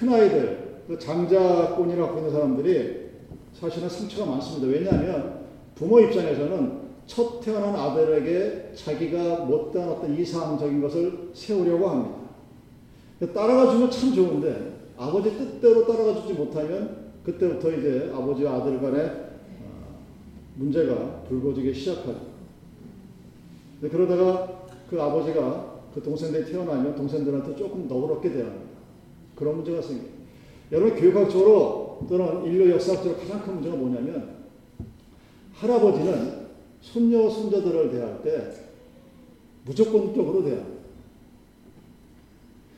큰 0.00 0.08
아이들, 0.14 0.80
그 0.88 0.98
장자권이라고 0.98 2.16
하는 2.16 2.32
사람들이 2.32 3.10
사실은 3.52 3.86
상처가 3.86 4.30
많습니다. 4.30 4.68
왜냐하면 4.68 5.40
부모 5.74 6.00
입장에서는 6.00 6.80
첫 7.06 7.40
태어난 7.40 7.76
아들에게 7.76 8.72
자기가 8.74 9.44
못다한 9.44 9.90
어떤 9.90 10.18
이상적인 10.18 10.80
것을 10.80 11.30
세우려고 11.34 11.86
합니다. 11.86 12.16
따라가 13.34 13.70
주면 13.70 13.90
참 13.90 14.14
좋은데 14.14 14.72
아버지 14.96 15.36
뜻대로 15.36 15.86
따라가 15.86 16.14
주지 16.14 16.32
못하면 16.32 17.10
그때부터 17.22 17.70
이제 17.70 18.10
아버지와 18.14 18.54
아들 18.54 18.80
간의 18.80 19.04
어, 19.04 19.98
문제가 20.56 21.24
불거지기 21.28 21.74
시작하죠. 21.74 22.20
그러다가 23.82 24.62
그 24.88 25.00
아버지가 25.00 25.80
그 25.92 26.02
동생들이 26.02 26.50
태어나면 26.50 26.96
동생들한테 26.96 27.54
조금 27.54 27.86
너그럽게 27.86 28.32
대합니다. 28.32 28.69
그런 29.40 29.56
문제가 29.56 29.80
생겨요. 29.80 30.20
여러분 30.70 30.94
교육학적으로 30.94 32.06
또는 32.08 32.44
인류 32.44 32.70
역사학적으로 32.70 33.18
가장 33.18 33.42
큰 33.42 33.54
문제가 33.54 33.74
뭐냐면 33.74 34.36
할아버지는 35.54 36.46
손녀 36.80 37.28
손자들을 37.28 37.90
대할 37.90 38.22
때 38.22 38.52
무조건적으로 39.64 40.44
대합니다. 40.44 40.80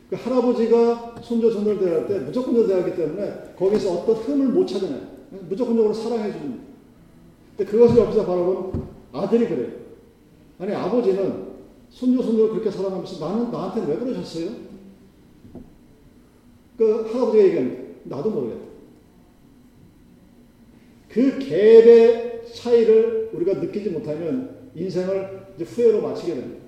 그 0.09 0.17
할아버지가 0.17 1.17
손자 1.23 1.51
손녀를 1.51 1.79
대할 1.81 2.07
때 2.07 2.19
무조건적으로 2.21 2.69
대하기 2.69 2.97
때문에 2.97 3.55
거기서 3.57 3.93
어떤 3.93 4.17
흠을 4.17 4.49
못 4.49 4.67
찾아내요. 4.67 5.01
무조건적으로 5.49 5.93
사랑해 5.93 6.33
줍니다. 6.33 6.63
근데 7.57 7.71
그것을 7.71 7.99
옆에서 7.99 8.25
바라본 8.25 8.87
아들이 9.13 9.49
그래요. 9.49 9.71
아니 10.59 10.75
아버지는 10.75 11.53
손녀 11.91 12.23
손녀를 12.23 12.51
그렇게 12.51 12.71
사랑하면서 12.71 13.27
나는 13.27 13.51
나한테 13.51 13.91
왜 13.91 13.97
그러셨어요? 13.99 14.72
그 16.83 17.09
할아버지가 17.13 17.45
얘기합니다. 17.45 17.83
나도 18.05 18.31
모르겠다. 18.31 18.61
그 21.09 21.39
갭의 21.39 22.53
차이를 22.53 23.31
우리가 23.33 23.61
느끼지 23.61 23.91
못하면 23.91 24.71
인생을 24.75 25.55
후회로 25.61 26.03
마치게 26.03 26.35
됩니다. 26.35 26.63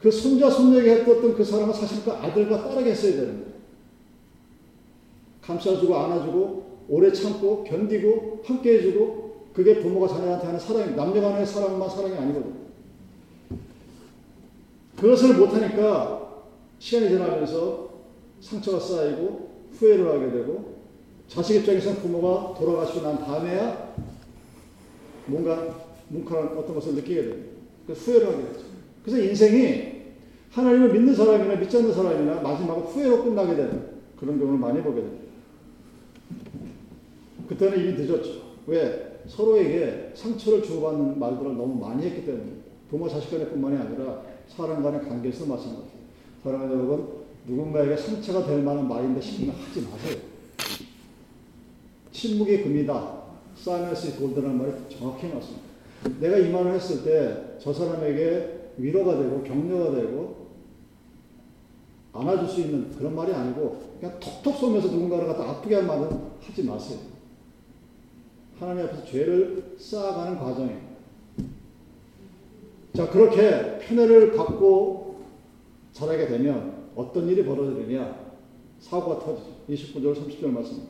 그 0.00 0.10
손자 0.10 0.50
손녀에게 0.50 0.96
했던 0.96 1.34
그 1.34 1.42
사랑은 1.42 1.72
사실 1.72 2.04
그 2.04 2.12
아들과 2.12 2.68
딸에게 2.68 2.90
했어야 2.90 3.12
되는 3.12 3.46
감싸주고 5.40 5.96
안아주고 5.96 6.86
오래 6.88 7.10
참고 7.10 7.64
견디고 7.64 8.42
함께 8.44 8.74
해주고 8.74 9.46
그게 9.54 9.80
부모가 9.80 10.08
자녀한테 10.08 10.46
하는 10.46 10.58
사랑이 10.60 10.94
남녀 10.94 11.22
간의 11.22 11.46
사랑만 11.46 11.88
사랑이 11.88 12.16
아니거든. 12.16 12.52
그것을 14.98 15.36
못하니까 15.36 16.42
시간이 16.78 17.08
지나면서 17.08 17.91
상처가 18.42 18.80
쌓이고 18.80 19.50
후회를 19.72 20.06
하게 20.08 20.30
되고 20.32 20.82
자식 21.28 21.56
입장에서 21.56 21.94
부모가 21.94 22.58
돌아가시고 22.58 23.00
난 23.00 23.18
다음에야 23.18 23.94
뭔가 25.26 25.86
뭉클한 26.08 26.58
어떤 26.58 26.74
것을 26.74 26.94
느끼게 26.96 27.22
됩니다. 27.22 27.52
그래서 27.86 28.02
후회를 28.02 28.26
하게 28.26 28.36
되죠. 28.48 28.60
그래서 29.02 29.22
인생이 29.22 29.92
하나님을 30.50 30.92
믿는 30.92 31.14
사람이나 31.14 31.54
믿지 31.54 31.76
않는 31.78 31.94
사람이나 31.94 32.40
마지막으로 32.42 32.86
후회로 32.86 33.24
끝나게 33.24 33.56
되는 33.56 33.92
그런 34.16 34.38
경우를 34.38 34.58
많이 34.58 34.82
보게 34.82 35.00
됩니다. 35.00 35.22
그때는 37.48 37.78
이미 37.78 37.92
늦었죠. 37.94 38.42
왜? 38.66 39.20
서로에게 39.26 40.12
상처를 40.14 40.62
주고받는 40.62 41.18
말들을 41.18 41.56
너무 41.56 41.80
많이 41.80 42.04
했기 42.04 42.26
때문에 42.26 42.44
부모 42.90 43.08
자식 43.08 43.30
간의 43.30 43.48
뿐만이 43.50 43.76
아니라 43.76 44.22
사람 44.48 44.82
간의 44.82 45.02
관계에서 45.08 45.46
마찬가지예요. 45.46 46.02
사랑하는 46.42 46.74
여러분, 46.74 47.21
누군가에게 47.46 47.96
상처가 47.96 48.46
될 48.46 48.62
만한 48.62 48.88
말인데 48.88 49.20
싶으면 49.20 49.54
하지 49.56 49.82
마세요. 49.82 50.18
침묵이 52.12 52.62
금이다. 52.62 53.22
사이먼스 53.56 54.16
골드라는 54.18 54.58
말이 54.58 54.72
정확히 54.88 55.26
맞습니다. 55.28 55.62
내가 56.20 56.36
이 56.38 56.50
말을 56.50 56.74
했을 56.74 57.04
때 57.04 57.52
저 57.62 57.72
사람에게 57.72 58.72
위로가 58.76 59.18
되고 59.18 59.42
격려가 59.44 59.94
되고 59.94 60.48
안아줄 62.12 62.48
수 62.48 62.60
있는 62.60 62.90
그런 62.96 63.14
말이 63.14 63.32
아니고 63.32 63.80
그냥 64.00 64.18
톡톡 64.18 64.56
쏘면서 64.58 64.88
누군가를 64.88 65.28
갖다 65.28 65.48
아프게 65.48 65.76
할 65.76 65.84
말은 65.84 66.08
하지 66.40 66.64
마세요. 66.64 66.98
하나님 68.58 68.84
앞에서 68.84 69.04
죄를 69.04 69.76
쌓아가는 69.78 70.38
과정이에요. 70.38 70.92
자, 72.94 73.08
그렇게 73.08 73.78
편애를 73.78 74.36
갖고 74.36 75.22
살아게 75.92 76.26
되면 76.26 76.71
어떤 76.96 77.28
일이 77.28 77.44
벌어지느냐? 77.44 78.32
사고가 78.80 79.18
터지죠. 79.20 79.50
29절 79.68 80.14
30절 80.14 80.46
말씀. 80.48 80.82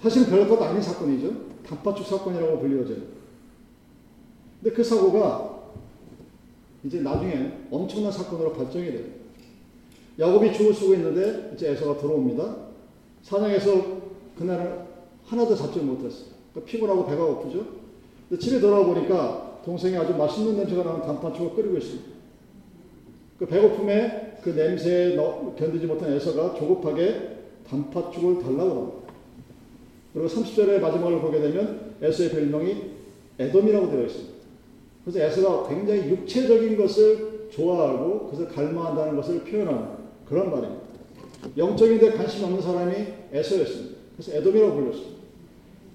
사실 0.00 0.26
별것 0.26 0.60
아닌 0.60 0.80
사건이죠. 0.80 1.32
단팥죽 1.66 2.06
사건이라고 2.06 2.60
불리워져요. 2.60 2.98
근데 4.60 4.74
그 4.74 4.84
사고가 4.84 5.56
이제 6.84 7.00
나중에 7.00 7.52
엄청난 7.70 8.12
사건으로 8.12 8.52
발전이 8.52 8.92
돼요. 8.92 9.04
야곱이 10.18 10.52
죽을 10.52 10.72
쓰고 10.72 10.94
있는데 10.94 11.52
이제 11.54 11.70
에서가 11.70 11.98
들어옵니다. 11.98 12.56
사냥에서 13.22 14.00
그날은 14.38 14.86
하나도 15.24 15.56
잡지 15.56 15.80
못했어요. 15.80 16.26
그러니까 16.52 16.70
피곤하고 16.70 17.06
배가 17.06 17.24
고프죠. 17.24 17.66
근데 18.28 18.40
집에 18.42 18.60
돌아와 18.60 18.86
보니까 18.86 19.60
동생이 19.64 19.96
아주 19.96 20.14
맛있는 20.14 20.56
냄새가 20.56 20.84
나는 20.84 21.02
단팥죽을 21.02 21.54
끓이고 21.54 21.76
있습니다. 21.78 22.15
그 23.38 23.46
배고픔에 23.46 24.38
그 24.42 24.50
냄새에 24.50 25.16
견디지 25.16 25.86
못한 25.86 26.12
에서가 26.12 26.54
조급하게 26.54 27.36
단팥죽을 27.68 28.42
달라고 28.42 28.70
합니다. 28.70 29.12
그리고 30.12 30.28
30절의 30.28 30.80
마지막을 30.80 31.20
보게 31.20 31.40
되면 31.40 31.94
에서의 32.00 32.30
별명이 32.30 32.76
에돔이라고 33.38 33.90
되어 33.90 34.04
있습니다. 34.04 34.32
그래서 35.04 35.20
에서가 35.20 35.68
굉장히 35.68 36.08
육체적인 36.08 36.76
것을 36.76 37.48
좋아하고 37.52 38.30
그것을 38.30 38.48
갈망한다는 38.48 39.16
것을 39.16 39.44
표현하는 39.44 39.88
그런 40.26 40.50
말입니다. 40.50 40.82
영적인 41.56 41.98
데 41.98 42.12
관심 42.12 42.44
없는 42.44 42.62
사람이 42.62 42.94
에서였습니다. 43.32 43.96
그래서 44.16 44.32
에돔이라고 44.38 44.74
불렸습니다. 44.74 45.16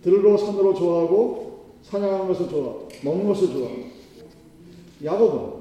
들로 0.03 0.37
산으로 0.37 0.73
좋아하고 0.73 1.61
사냥하는 1.83 2.27
것을 2.27 2.49
좋아하고 2.49 2.87
먹는 3.03 3.27
것을 3.27 3.47
좋아하고 3.47 3.81
야곱은 5.03 5.60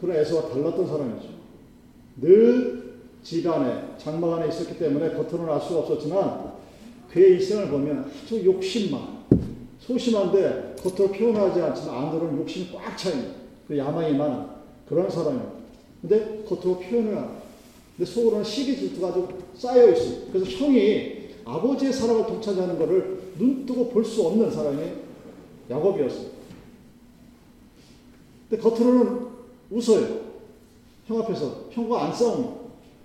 그런 0.00 0.16
에서와 0.16 0.48
달랐던 0.48 0.86
사람이죠. 0.86 1.28
늘 2.20 2.96
집안에 3.22 3.96
장막 3.98 4.34
안에 4.34 4.48
있었기 4.48 4.78
때문에 4.78 5.14
겉으로는 5.14 5.52
알 5.52 5.60
수가 5.60 5.80
없었지만 5.80 6.52
그의 7.10 7.32
일생을 7.32 7.68
보면 7.68 8.10
아주 8.24 8.44
욕심만 8.44 9.16
소심한데 9.80 10.76
겉으로 10.80 11.12
표현하지 11.12 11.60
않지만 11.60 11.94
안으로는 11.96 12.38
욕심이 12.40 12.68
꽉 12.72 12.96
차있는 12.96 13.32
그 13.68 13.76
야망이 13.76 14.16
많은 14.16 14.46
그런 14.88 15.10
사람입니다. 15.10 15.52
근데 16.00 16.44
겉으로 16.48 16.78
표현을 16.78 17.16
안 17.16 17.36
근데 17.96 18.10
속으로는 18.10 18.44
시기 18.44 18.76
질투가 18.76 19.08
아주 19.08 19.28
쌓여 19.56 19.90
있어요. 19.90 20.26
그래서 20.30 20.50
형이 20.50 21.30
아버지의 21.44 21.92
사랑을 21.92 22.26
독차지하는 22.26 22.78
것을 22.78 23.20
눈뜨고 23.38 23.88
볼 23.88 24.04
수 24.04 24.26
없는 24.26 24.50
사람이 24.50 24.82
야곱이었어요. 25.70 26.26
근데 28.48 28.62
겉으로는 28.62 29.25
웃어요. 29.70 30.26
형 31.06 31.20
앞에서. 31.20 31.66
형과 31.70 32.04
안 32.04 32.12
싸웁니다. 32.12 32.52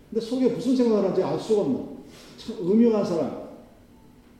근데 0.09 0.25
속에 0.25 0.49
무슨 0.49 0.75
생각을 0.75 1.03
하는지 1.03 1.23
알 1.23 1.39
수가 1.39 1.61
없는 1.61 1.85
참 2.37 2.55
음흉한 2.61 3.05
사람. 3.05 3.41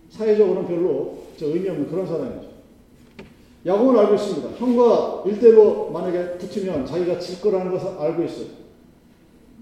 사회적으로는 0.10 0.68
별로 0.68 1.20
의미 1.40 1.70
없는 1.70 1.90
그런 1.90 2.06
사람이죠. 2.06 2.52
야곱은 3.66 3.98
알고 3.98 4.16
있습니다. 4.16 4.50
형과 4.58 5.24
일대로 5.26 5.90
만약에 5.92 6.38
붙으면 6.38 6.86
자기가 6.86 7.20
질 7.20 7.40
거라는 7.42 7.72
것을 7.72 7.98
알고 7.98 8.24
있어요. 8.24 8.48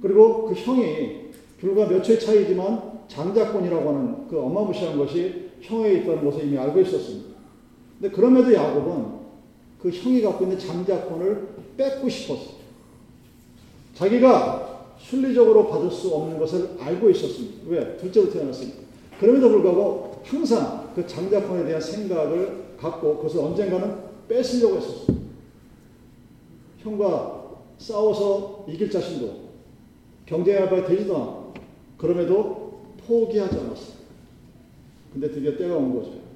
그리고 0.01 0.45
그 0.47 0.53
형이 0.53 1.29
불과 1.59 1.87
몇 1.87 2.01
초의 2.01 2.19
차이지만 2.19 2.99
장자권이라고 3.09 3.89
하는 3.89 4.27
그 4.29 4.39
어마무시한 4.39 4.97
것이 4.97 5.49
형에 5.61 5.93
있다는 5.95 6.23
것을 6.23 6.45
이미 6.45 6.57
알고 6.57 6.79
있었습니다. 6.81 7.29
근데 7.99 8.15
그럼에도 8.15 8.53
야곱은 8.53 9.18
그 9.81 9.89
형이 9.89 10.21
갖고 10.21 10.43
있는 10.43 10.59
장자권을 10.59 11.48
뺏고 11.77 12.09
싶었어요. 12.09 12.59
자기가 13.95 14.96
순리적으로 15.00 15.70
받을 15.70 15.89
수 15.89 16.09
없는 16.09 16.37
것을 16.37 16.77
알고 16.79 17.09
있었습니다. 17.09 17.57
왜? 17.68 17.98
둘째로 17.98 18.29
태어났으니까. 18.29 18.79
그럼에도 19.20 19.50
불구하고 19.50 20.22
항상 20.25 20.92
그 20.96 21.05
장자권에 21.05 21.65
대한 21.65 21.81
생각을 21.81 22.75
갖고 22.77 23.18
그것을 23.18 23.39
언젠가는 23.39 23.98
뺏으려고 24.27 24.77
했었어요. 24.77 25.18
형과 26.79 27.57
싸워서 27.77 28.65
이길 28.68 28.89
자신도 28.89 29.50
경쟁할 30.25 30.70
바 30.70 30.85
되지도 30.85 31.15
않고 31.15 31.53
그럼에도 31.98 32.79
포기하지 33.05 33.55
않았어요. 33.57 34.00
근데 35.13 35.29
드디어 35.31 35.57
때가 35.57 35.75
온 35.75 35.96
거죠. 35.96 36.28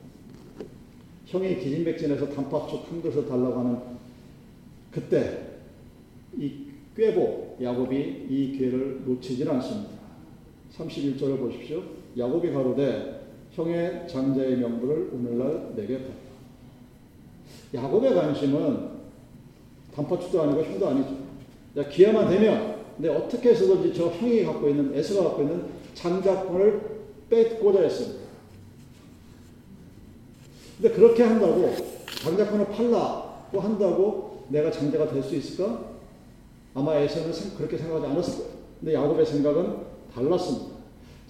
형이 1.34 1.58
기진백진해서 1.58 2.30
단팥죽 2.30 2.92
한 2.92 3.02
그릇을 3.02 3.28
달라고 3.28 3.60
하는 3.60 3.80
그때 4.92 5.48
이 6.38 6.68
꾀보 6.96 7.58
야곱이 7.60 8.28
이 8.30 8.56
기회를 8.56 9.02
놓치질 9.04 9.50
않습니다. 9.50 9.90
31절을 10.78 11.40
보십시오. 11.40 11.82
야곱이 12.16 12.52
가로되 12.52 13.22
형의 13.52 14.08
장자의 14.08 14.58
명부를 14.58 15.10
오늘날 15.12 15.76
내게 15.76 15.98
받다. 15.98 16.14
야곱의 17.74 18.14
관심은 18.14 18.90
단팥죽도 19.96 20.40
아니고 20.40 20.64
형도 20.64 20.88
아니죠. 20.88 21.18
야, 21.78 21.90
기회만 21.90 22.30
되면 22.30 22.76
내 22.98 23.10
어떻게 23.10 23.50
해서든지 23.50 23.98
저 23.98 24.10
형이 24.10 24.44
갖고 24.44 24.70
있는 24.70 24.94
에스가 24.94 25.24
갖고 25.24 25.42
있는 25.42 25.66
장자권을 25.96 26.82
뺏고자 27.32 27.82
했습니다. 27.82 28.23
근데 30.84 30.98
그렇게 30.98 31.24
한다고 31.24 31.74
장자권을 32.22 32.68
팔라고 32.68 33.62
한다고 33.62 34.44
내가 34.50 34.70
장자가 34.70 35.08
될 35.08 35.24
수 35.24 35.34
있을까? 35.34 35.94
아마 36.74 36.96
에서는 36.96 37.32
그렇게 37.58 37.78
생각하지 37.78 38.12
않았을 38.12 38.34
거예요. 38.40 38.54
근데 38.82 38.94
야곱의 38.94 39.26
생각은 39.26 39.78
달랐습니다. 40.14 40.76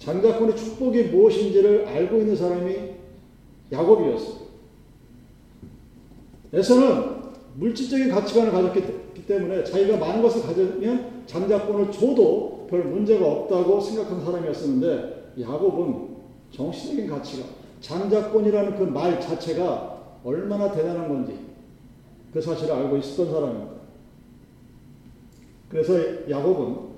장자권의 0.00 0.56
축복이 0.56 1.04
무엇인지를 1.04 1.86
알고 1.86 2.16
있는 2.16 2.34
사람이 2.34 2.74
야곱이었어요. 3.70 4.44
에서는 6.52 7.14
물질적인 7.54 8.08
가치관을 8.08 8.50
가졌기 8.50 9.26
때문에 9.28 9.62
자기가 9.62 9.98
많은 9.98 10.20
것을 10.20 10.42
가지면 10.42 11.22
장자권을 11.26 11.92
줘도 11.92 12.66
별 12.68 12.82
문제가 12.86 13.24
없다고 13.24 13.80
생각한 13.80 14.24
사람이었었는데 14.24 15.34
야곱은 15.40 16.08
정신적인 16.50 17.08
가치가 17.08 17.46
장자권이라는 17.84 18.78
그 18.78 18.84
말 18.84 19.20
자체가 19.20 20.20
얼마나 20.24 20.72
대단한 20.72 21.06
건지 21.06 21.38
그 22.32 22.40
사실을 22.40 22.72
알고 22.74 22.96
있었던 22.96 23.30
사람입니다. 23.30 23.74
그래서 25.68 26.30
야곱은 26.30 26.94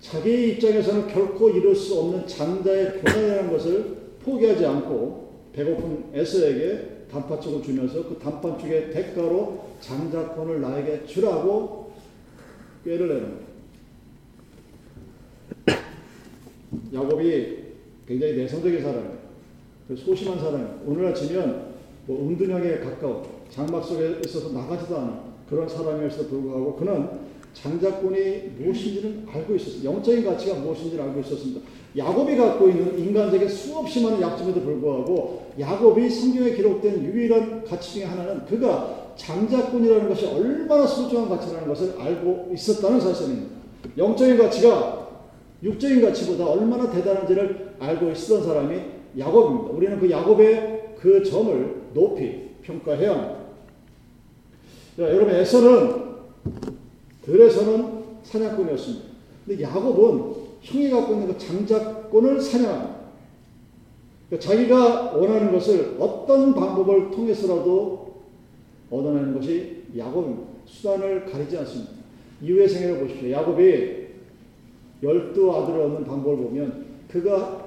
자기 0.00 0.52
입장에서는 0.52 1.06
결코 1.06 1.50
이룰 1.50 1.76
수 1.76 2.00
없는 2.00 2.26
장자의 2.26 3.00
변화라는 3.02 3.52
것을 3.52 3.96
포기하지 4.24 4.66
않고 4.66 5.30
배고픈 5.52 6.06
에서에게 6.12 7.06
단팥죽을 7.10 7.62
주면서 7.62 8.08
그 8.08 8.18
단팥죽의 8.18 8.90
대가로 8.90 9.64
장자권을 9.80 10.60
나에게 10.60 11.06
주라고 11.06 11.92
꾀를 12.84 13.08
내는 13.08 13.38
거예요. 15.66 15.80
야곱이 16.94 17.58
굉장히 18.08 18.36
내성적인 18.36 18.82
사람이에요. 18.82 19.19
소심한 19.96 20.38
사람이에요. 20.38 20.80
오늘날 20.86 21.14
치면 21.14 21.70
뭐 22.06 22.28
은둔형에 22.28 22.78
가까운 22.78 23.22
장막 23.50 23.84
속에 23.84 24.20
있어서 24.24 24.52
나가지도 24.52 24.96
않은 24.96 25.12
그런 25.48 25.68
사람이었어 25.68 26.26
불구하고 26.28 26.76
그는 26.76 27.08
장자권이 27.52 28.52
무엇인지는 28.58 29.26
알고 29.28 29.56
있었어요. 29.56 29.92
영적인 29.92 30.24
가치가 30.24 30.54
무엇인지를 30.54 31.04
알고 31.04 31.20
있었습니다. 31.20 31.60
야곱이 31.96 32.36
갖고 32.36 32.68
있는 32.68 32.96
인간적인 32.98 33.48
수없이 33.48 34.02
많은 34.02 34.20
약점에도 34.20 34.60
불구하고 34.60 35.52
야곱이 35.58 36.08
성경에 36.08 36.52
기록된 36.52 37.04
유일한 37.04 37.64
가치 37.64 37.94
중에 37.94 38.04
하나는 38.04 38.44
그가 38.46 39.14
장자권이라는 39.16 40.08
것이 40.08 40.26
얼마나 40.26 40.86
소중한 40.86 41.28
가치라는 41.28 41.66
것을 41.66 41.94
알고 41.98 42.50
있었다는 42.54 43.00
사실입니다. 43.00 43.56
영적인 43.98 44.38
가치가 44.38 45.08
육적인 45.62 46.00
가치보다 46.00 46.46
얼마나 46.46 46.90
대단한지를 46.90 47.74
알고 47.80 48.10
있었던 48.10 48.44
사람이 48.44 48.99
야곱입니다. 49.18 49.70
우리는 49.70 49.98
그 49.98 50.10
야곱의 50.10 50.94
그 50.98 51.22
점을 51.24 51.82
높이 51.94 52.50
평가해야 52.62 53.12
합니다. 53.12 53.40
자, 54.96 55.02
여러분 55.04 55.34
에서는 55.34 56.10
들에서는 57.22 58.04
사냥꾼이었습니다. 58.22 59.04
근데 59.46 59.62
야곱은 59.62 60.34
형이 60.62 60.90
갖고 60.90 61.14
있는 61.14 61.28
그 61.28 61.38
장자권을 61.38 62.40
사냥합니다. 62.40 63.00
그러니까 64.28 64.48
자기가 64.48 65.12
원하는 65.16 65.52
것을 65.52 65.96
어떤 65.98 66.54
방법을 66.54 67.10
통해서라도 67.10 68.20
얻어내는 68.90 69.34
것이 69.34 69.84
야곱입니다. 69.96 70.42
수단을 70.66 71.26
가리지 71.26 71.58
않습니다. 71.58 71.92
이후의 72.42 72.68
생애를 72.68 73.00
보십시오. 73.00 73.30
야곱이 73.30 74.00
열두 75.02 75.52
아들을 75.52 75.80
얻는 75.80 76.04
방법을 76.04 76.44
보면 76.44 76.86
그가 77.08 77.59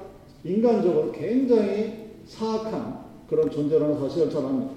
인간적으로 0.44 1.12
굉장히 1.12 2.12
사악한 2.26 3.04
그런 3.28 3.50
존재라는 3.50 4.00
사실을 4.00 4.30
잘 4.30 4.44
압니다. 4.46 4.72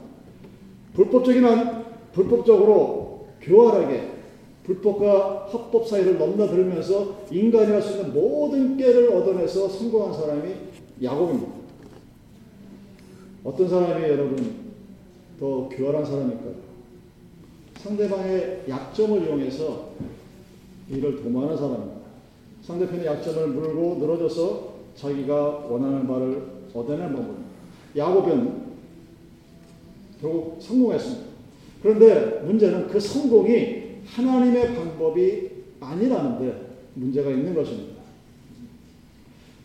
불법적인 0.94 1.44
한, 1.44 1.84
불법적으로 2.12 3.26
교활하게 3.40 4.16
불법과 4.64 5.46
합법 5.50 5.86
사이를 5.86 6.18
넘나들면서 6.18 7.26
인간이 7.30 7.70
할 7.70 7.82
수 7.82 7.98
있는 7.98 8.12
모든 8.12 8.76
깨를 8.76 9.12
얻어내서 9.12 9.68
성공한 9.68 10.12
사람이 10.12 10.54
야곱입니다. 11.02 11.52
어떤 13.44 13.68
사람이 13.68 14.02
여러분 14.08 14.66
더 15.38 15.68
교활한 15.68 16.04
사람일까요? 16.04 16.54
상대방의 17.78 18.64
약점을 18.68 19.22
이용해서 19.22 19.90
일을 20.90 21.22
도모하는 21.22 21.56
사람입니다. 21.56 21.96
상대편의 22.62 23.06
약점을 23.06 23.46
물고 23.48 23.96
늘어져서 24.00 24.75
자기가 24.96 25.34
원하는 25.68 26.06
바를 26.06 26.42
얻어내는 26.74 27.14
법입니다. 27.14 27.46
야곱은 27.96 28.66
결국 30.20 30.58
성공했습니다. 30.60 31.26
그런데 31.82 32.40
문제는 32.44 32.88
그 32.88 32.98
성공이 32.98 33.84
하나님의 34.06 34.74
방법이 34.74 35.50
아니라는데 35.80 36.66
문제가 36.94 37.30
있는 37.30 37.54
것입니다. 37.54 37.96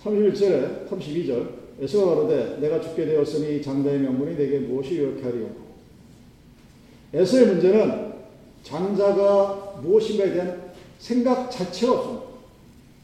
31절에 0.04 0.88
32절 0.90 1.62
에서가 1.80 2.16
가로되 2.16 2.58
내가 2.60 2.80
죽게 2.80 3.06
되었으니 3.06 3.62
장자의 3.62 4.00
명분이 4.00 4.36
내게 4.36 4.60
무엇이 4.60 4.98
유력해 4.98 5.24
하리요 5.24 5.50
에서의 7.14 7.48
문제는 7.48 8.12
장자가 8.64 9.80
무엇인가에 9.82 10.34
대한 10.34 10.72
생각 11.00 11.50
자체가 11.50 11.94
없습니다. 11.94 12.26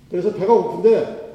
그래서 0.10 0.34
배가 0.34 0.54
고픈데 0.54 1.27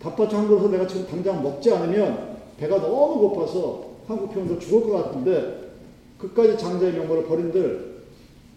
닭바쳐 0.00 0.38
한 0.38 0.48
그릇을 0.48 0.70
내가 0.70 0.86
지금 0.86 1.06
당장 1.06 1.42
먹지 1.42 1.72
않으면 1.72 2.38
배가 2.58 2.80
너무 2.80 3.20
고파서 3.20 3.90
한국 4.06 4.32
표현도 4.32 4.58
죽을 4.58 4.90
것 4.90 5.04
같은데 5.04 5.72
그까지 6.18 6.58
장자의 6.58 6.94
명분을 6.94 7.26
버린들 7.26 8.02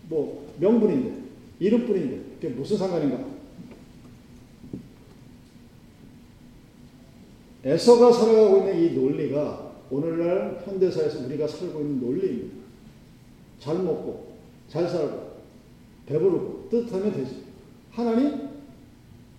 뭐 0.10 0.48
명분인데 0.60 1.24
이름뿐인데 1.60 2.22
그게 2.40 2.50
무슨 2.50 2.78
상관인가? 2.78 3.34
에서가 7.66 8.12
살아가고 8.12 8.58
있는 8.58 8.84
이 8.84 8.94
논리가 8.94 9.72
오늘날 9.90 10.62
현대사에서 10.66 11.26
우리가 11.26 11.48
살고 11.48 11.80
있는 11.80 12.02
논리입니다. 12.02 12.56
잘 13.60 13.80
먹고 13.80 14.34
잘 14.68 14.90
살고 14.90 15.34
배부르고 16.06 16.68
뜻하면 16.70 17.14
되지. 17.14 17.44
하나님 17.92 18.50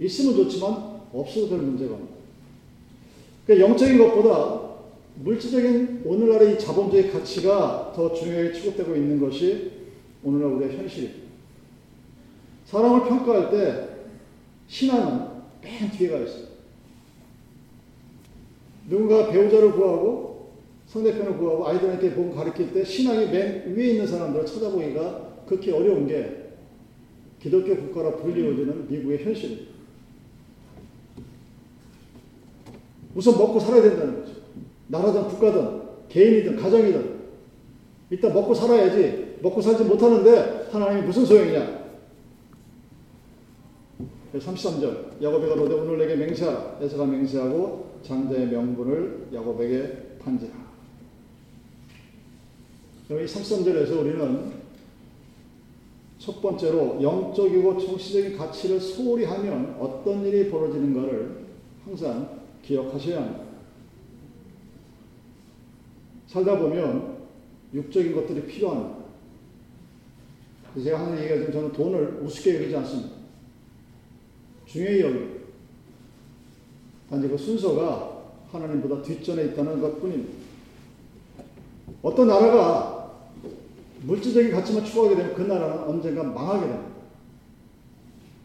있으면 0.01 0.37
좋지만 0.37 0.84
없어도 1.15 1.49
별 1.49 1.59
문제가 1.59 1.95
없다. 1.95 2.15
그러니까 3.47 3.69
영적인 3.69 3.99
것보다 3.99 4.65
물질적인 5.17 6.03
오늘날의 6.05 6.55
이 6.55 6.59
자본주의 6.59 7.11
가치가 7.11 7.93
더 7.95 8.13
중요하게 8.13 8.53
취급되고 8.53 8.97
있는 8.97 9.21
것이 9.21 9.71
오늘날 10.25 10.53
우리의 10.53 10.77
현실입니다. 10.77 11.25
사람을 12.67 13.09
평가할 13.09 13.51
때 13.51 13.89
신앙은 14.67 15.29
맨 15.63 15.91
뒤에 15.91 16.09
가 16.09 16.19
있어요. 16.19 16.55
누군가 18.89 19.31
배우자를 19.31 19.73
구하고 19.73 20.51
상대편을 20.87 21.39
구하고 21.39 21.69
아이들한테 21.69 22.11
몸 22.11 22.35
가르칠 22.35 22.73
때 22.73 22.85
신앙이 22.85 23.27
맨 23.27 23.75
위에 23.75 23.91
있는 23.91 24.07
사람들을 24.07 24.47
찾아보기가 24.47 25.45
그렇게 25.47 25.73
어려운 25.73 26.07
게 26.07 26.45
기독교 27.41 27.77
국가로 27.77 28.17
불리워지는 28.17 28.91
미국의 28.91 29.25
현실입니다. 29.25 29.74
우선 33.15 33.39
먹고 33.39 33.61
살아야 33.61 33.83
된다는 33.83 34.21
거죠. 34.21 34.35
나라든 34.89 35.29
국가든 35.29 35.83
개인이든 36.09 36.57
가정이든. 36.57 37.15
일단 38.11 38.33
먹고 38.33 38.55
살아야지. 38.55 39.37
먹고 39.41 39.61
살지 39.61 39.85
못하는데 39.85 40.69
하나님이 40.71 41.07
무슨 41.07 41.25
소용이냐? 41.25 41.85
33절. 44.35 45.23
야곱이 45.23 45.49
가로되 45.49 45.75
오늘 45.75 45.99
내게 45.99 46.17
맹세하라. 46.17 46.79
에서가 46.81 47.07
맹세하고 47.07 48.01
장자의 48.03 48.49
명분을 48.49 49.29
야곱에게 49.33 50.19
판지라. 50.19 50.53
여기 53.11 53.25
33절에서 53.27 54.01
우리는 54.01 54.65
첫 56.19 56.41
번째로 56.41 56.99
영적이고 57.03 57.79
정치적인 57.79 58.37
가치를 58.39 58.81
소홀히 58.81 59.25
하면 59.25 59.77
어떤 59.79 60.25
일이 60.25 60.51
벌어지는가를 60.51 61.45
항상 61.85 62.44
기억하셔야 62.67 63.23
합니다. 63.23 63.45
살다 66.27 66.59
보면 66.59 67.19
육적인 67.73 68.15
것들이 68.15 68.47
필요합니다. 68.47 69.05
제가 70.83 71.01
하는 71.01 71.19
얘기가 71.19 71.47
지 71.47 71.53
저는 71.53 71.73
돈을 71.73 72.21
우습게 72.23 72.57
여기지 72.57 72.77
않습니다. 72.77 73.11
중요히 74.67 75.01
여기 75.03 75.19
단지 77.09 77.29
그 77.29 77.39
순서가 77.39 78.23
하나님보다 78.51 79.03
뒷전에 79.03 79.45
있다는 79.47 79.81
것 79.81 80.01
뿐입니다. 80.01 80.33
어떤 82.03 82.27
나라가 82.27 83.13
물질적인 84.03 84.51
가치만 84.51 84.85
추구하게 84.85 85.17
되면 85.17 85.35
그 85.35 85.43
나라는 85.43 85.85
언젠가 85.85 86.23
망하게 86.23 86.67
됩니다. 86.67 86.95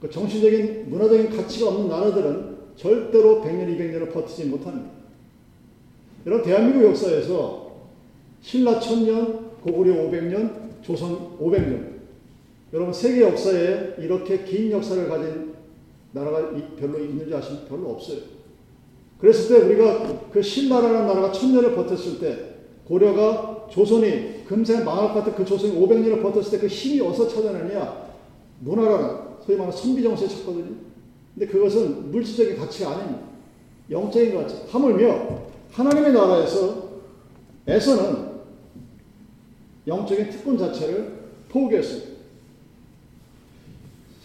그 0.02 0.10
정신적인, 0.10 0.90
문화적인 0.90 1.36
가치가 1.36 1.70
없는 1.70 1.90
나라들은 1.90 2.49
절대로 2.80 3.42
100년, 3.42 3.68
200년을 3.78 4.14
버티지 4.14 4.46
못합니다. 4.46 4.90
여러분, 6.26 6.46
대한민국 6.46 6.86
역사에서 6.88 7.74
신라 8.42 8.80
1000년, 8.80 9.62
고구려 9.62 9.96
500년, 9.96 10.82
조선 10.82 11.38
500년. 11.38 12.00
여러분, 12.72 12.94
세계 12.94 13.24
역사에 13.24 13.96
이렇게 14.00 14.46
긴 14.46 14.72
역사를 14.72 15.10
가진 15.10 15.56
나라가 16.14 16.52
별로 16.80 17.00
있는지 17.00 17.36
아시면 17.36 17.66
별로 17.68 17.90
없어요. 17.90 18.20
그랬을 19.20 19.60
때 19.60 19.66
우리가 19.66 20.30
그 20.32 20.42
신나라라는 20.42 21.06
나라가 21.06 21.34
천년을 21.34 21.76
버텼을 21.76 22.20
때 22.22 22.46
고려가 22.88 23.68
조선이 23.70 24.46
금세 24.46 24.86
망할 24.86 25.10
것 25.10 25.16
같은 25.16 25.36
그 25.36 25.44
조선이 25.44 25.74
500년을 25.74 26.22
버텼을 26.22 26.52
때 26.52 26.60
그 26.60 26.68
힘이 26.68 27.02
어디서 27.02 27.28
찾아내느냐? 27.28 28.08
문화라는 28.62 29.18
소위 29.46 29.58
말하는 29.58 29.78
선비정서에 29.78 30.28
찾거든요. 30.30 30.89
근데 31.40 31.54
그것은 31.54 32.12
물질적인 32.12 32.58
가치가 32.58 32.92
아닙니다. 32.92 33.22
영적인 33.90 34.36
가치. 34.36 34.58
하물며 34.68 35.40
하나님의 35.72 36.12
나라에서 36.12 36.90
에서는 37.66 38.28
영적인 39.88 40.30
특권 40.32 40.58
자체를 40.58 41.14
포기했습니다. 41.48 42.10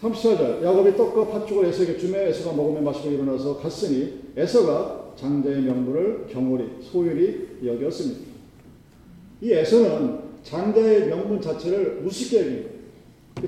34절 0.01 0.61
야곱이 0.61 0.97
떡과 0.97 1.29
팥죽을 1.29 1.65
에서에게 1.67 1.97
주며 1.97 2.17
에서가 2.17 2.53
먹으며 2.53 2.81
마시고 2.81 3.11
일어나서 3.11 3.59
갔으니 3.59 4.19
에서가 4.35 5.13
장자의 5.15 5.61
명분을 5.61 6.27
경홀히 6.29 6.65
소율이 6.81 7.59
여겼습니다. 7.65 8.25
이 9.39 9.53
에서는 9.53 10.19
장자의 10.43 11.07
명분 11.07 11.39
자체를 11.39 12.03
우습게 12.05 12.39
여깁니다. 12.39 12.69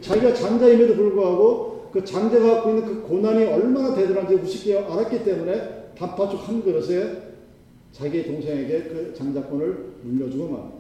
자기가 0.02 0.34
장자임에도 0.34 0.96
불구하고 0.96 1.77
그 1.98 2.06
장자가 2.06 2.54
갖고 2.54 2.70
있는 2.70 2.86
그 2.86 3.02
고난이 3.02 3.44
얼마나 3.46 3.96
대단한지 3.96 4.36
우습게 4.36 4.78
알았기 4.78 5.24
때문에 5.24 5.94
단팥죽 5.98 6.48
한 6.48 6.64
그릇에. 6.64 7.26
자기 7.92 8.24
동생에게 8.24 8.84
그 8.84 9.14
장자권을 9.18 9.94
물려주고 10.04 10.48
맙니다. 10.48 10.78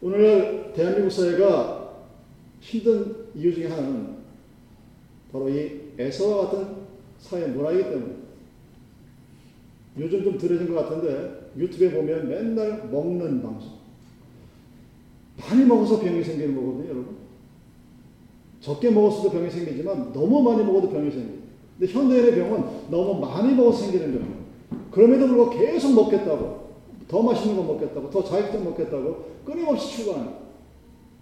오늘날 0.00 0.72
대한민국 0.72 1.10
사회가 1.10 1.94
힘든 2.58 3.28
이유 3.36 3.54
중에 3.54 3.68
하나는 3.68 4.16
바로 5.30 5.48
이 5.48 5.92
애서와 5.96 6.46
같은 6.46 6.66
사회 7.20 7.46
문화이기 7.46 7.84
때문에 7.84 8.12
요즘 10.00 10.24
좀 10.24 10.38
들어진 10.38 10.74
것 10.74 10.82
같은데 10.82 11.52
유튜브에 11.56 11.92
보면 11.92 12.28
맨날 12.28 12.88
먹는 12.88 13.42
방송. 13.42 13.78
많이 15.38 15.64
먹어서 15.64 16.00
병이 16.00 16.24
생기는 16.24 16.56
거거든요 16.56 16.90
여러분 16.90 17.21
적게 18.62 18.90
먹었어도 18.90 19.30
병이 19.30 19.50
생기지만 19.50 20.12
너무 20.12 20.40
많이 20.40 20.64
먹어도 20.64 20.88
병이 20.88 21.10
생깁니다. 21.10 21.42
근데 21.78 21.92
현대인의 21.92 22.34
병은 22.36 22.64
너무 22.90 23.20
많이 23.20 23.54
먹어서 23.54 23.82
생기는 23.82 24.12
병. 24.12 24.42
그럼에도 24.92 25.26
불구하고 25.26 25.58
계속 25.58 25.94
먹겠다고, 25.94 26.62
더 27.08 27.22
맛있는 27.22 27.56
거 27.56 27.64
먹겠다고, 27.64 28.08
더 28.08 28.24
자극적 28.24 28.62
먹겠다고 28.62 29.24
끊임없이 29.44 29.96
추구하는. 29.96 30.42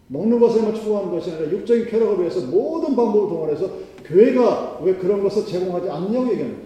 먹는 0.08 0.38
것에만 0.38 0.74
추구하는 0.74 1.10
것이 1.10 1.30
아니라 1.30 1.50
육적인 1.50 1.86
쾌락을 1.86 2.20
위해서 2.20 2.40
모든 2.46 2.94
방법을 2.94 3.28
동원해서 3.28 3.70
교회가 4.04 4.80
왜 4.82 4.94
그런 4.96 5.22
것을 5.22 5.46
제공하지 5.46 5.88
않냐고 5.88 6.30
얘기합니다. 6.32 6.62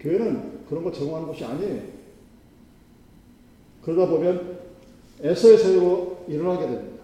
교회는 0.00 0.62
그런 0.68 0.82
거 0.82 0.90
제공하는 0.90 1.28
것이 1.28 1.44
아니에요. 1.44 1.82
그러다 3.82 4.10
보면 4.10 4.58
에서의 5.22 5.58
세로 5.58 6.24
일어나게 6.26 6.66
됩니다. 6.66 7.02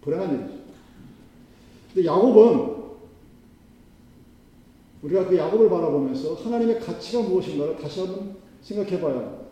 불행한 0.00 0.34
일이죠. 0.34 0.63
근데 1.94 2.08
야곱은 2.08 2.74
우리가 5.02 5.28
그 5.28 5.36
야곱을 5.36 5.70
바라보면서 5.70 6.34
하나님의 6.34 6.80
가치가 6.80 7.22
무엇인가를 7.22 7.76
다시 7.76 8.00
한번 8.00 8.36
생각해 8.62 9.00
봐야 9.00 9.16
합니다. 9.16 9.44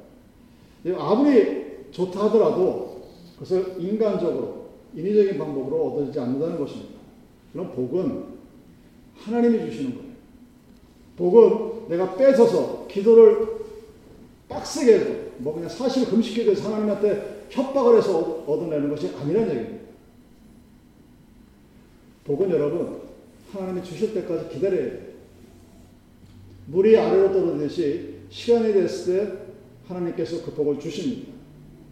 아무리 0.98 1.90
좋다 1.92 2.24
하더라도 2.24 3.02
그것을 3.34 3.76
인간적으로 3.78 4.66
인위적인 4.94 5.38
방법으로 5.38 5.92
얻어지지 5.92 6.18
않는다는 6.18 6.58
것입니다. 6.58 7.00
그럼 7.52 7.72
복은 7.72 8.24
하나님이 9.14 9.70
주시는 9.70 9.94
거예요. 9.94 10.12
복은 11.16 11.88
내가 11.88 12.16
뺏어서 12.16 12.86
기도를 12.88 13.62
빡세게 14.48 14.94
해서 14.94 15.10
뭐 15.38 15.54
그냥 15.54 15.68
사실 15.68 16.06
금식기도 16.06 16.52
해서 16.52 16.68
하나님한테 16.68 17.46
협박을 17.50 17.98
해서 17.98 18.18
얻어내는 18.46 18.88
것이 18.90 19.10
아니란 19.20 19.50
얘기입니다. 19.50 19.81
복은 22.24 22.50
여러분 22.50 23.00
하나님이 23.52 23.84
주실 23.84 24.14
때까지 24.14 24.48
기다려야 24.48 24.90
돼요. 24.90 25.12
물이 26.66 26.96
아래로 26.96 27.32
떨어지듯이 27.32 28.14
시간이 28.30 28.72
됐을 28.72 29.26
때 29.26 29.32
하나님께서 29.88 30.44
그 30.44 30.52
복을 30.52 30.78
주십니다. 30.78 31.32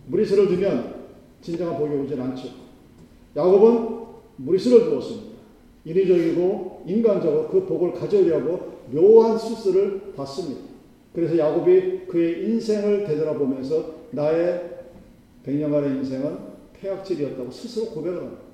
무리수를 0.06 0.48
두면 0.48 0.94
진정한 1.42 1.76
복이 1.78 1.94
오질 1.94 2.20
않죠. 2.20 2.48
야곱은 3.36 4.00
무리수를 4.36 4.84
두었습니다. 4.84 5.30
인위적이고 5.84 6.84
인간적으로 6.86 7.48
그 7.48 7.66
복을 7.66 7.92
가져오려고 7.92 8.80
묘한 8.92 9.38
수술을 9.38 10.12
받습니다. 10.16 10.62
그래서 11.14 11.36
야곱이 11.36 12.06
그의 12.06 12.44
인생을 12.44 13.04
되돌아보면서 13.04 13.94
나의 14.12 14.70
100년간의 15.44 15.96
인생은 15.98 16.38
폐악질이었다고 16.74 17.50
스스로 17.50 17.86
고백을 17.86 18.18
합니다. 18.18 18.49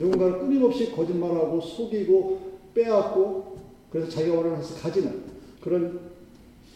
누군가를 0.00 0.38
끊임없이 0.40 0.90
거짓말하고 0.90 1.60
속이고 1.60 2.40
빼앗고 2.74 3.58
그래서 3.90 4.08
자기가 4.08 4.36
원하는 4.36 4.56
것을 4.56 4.80
가지는 4.80 5.24
그런 5.60 6.00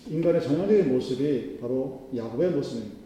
인간의 0.08 0.42
전형적인 0.42 0.92
모습이 0.92 1.58
바로 1.60 2.10
야곱의 2.14 2.50
모습입니다. 2.50 2.96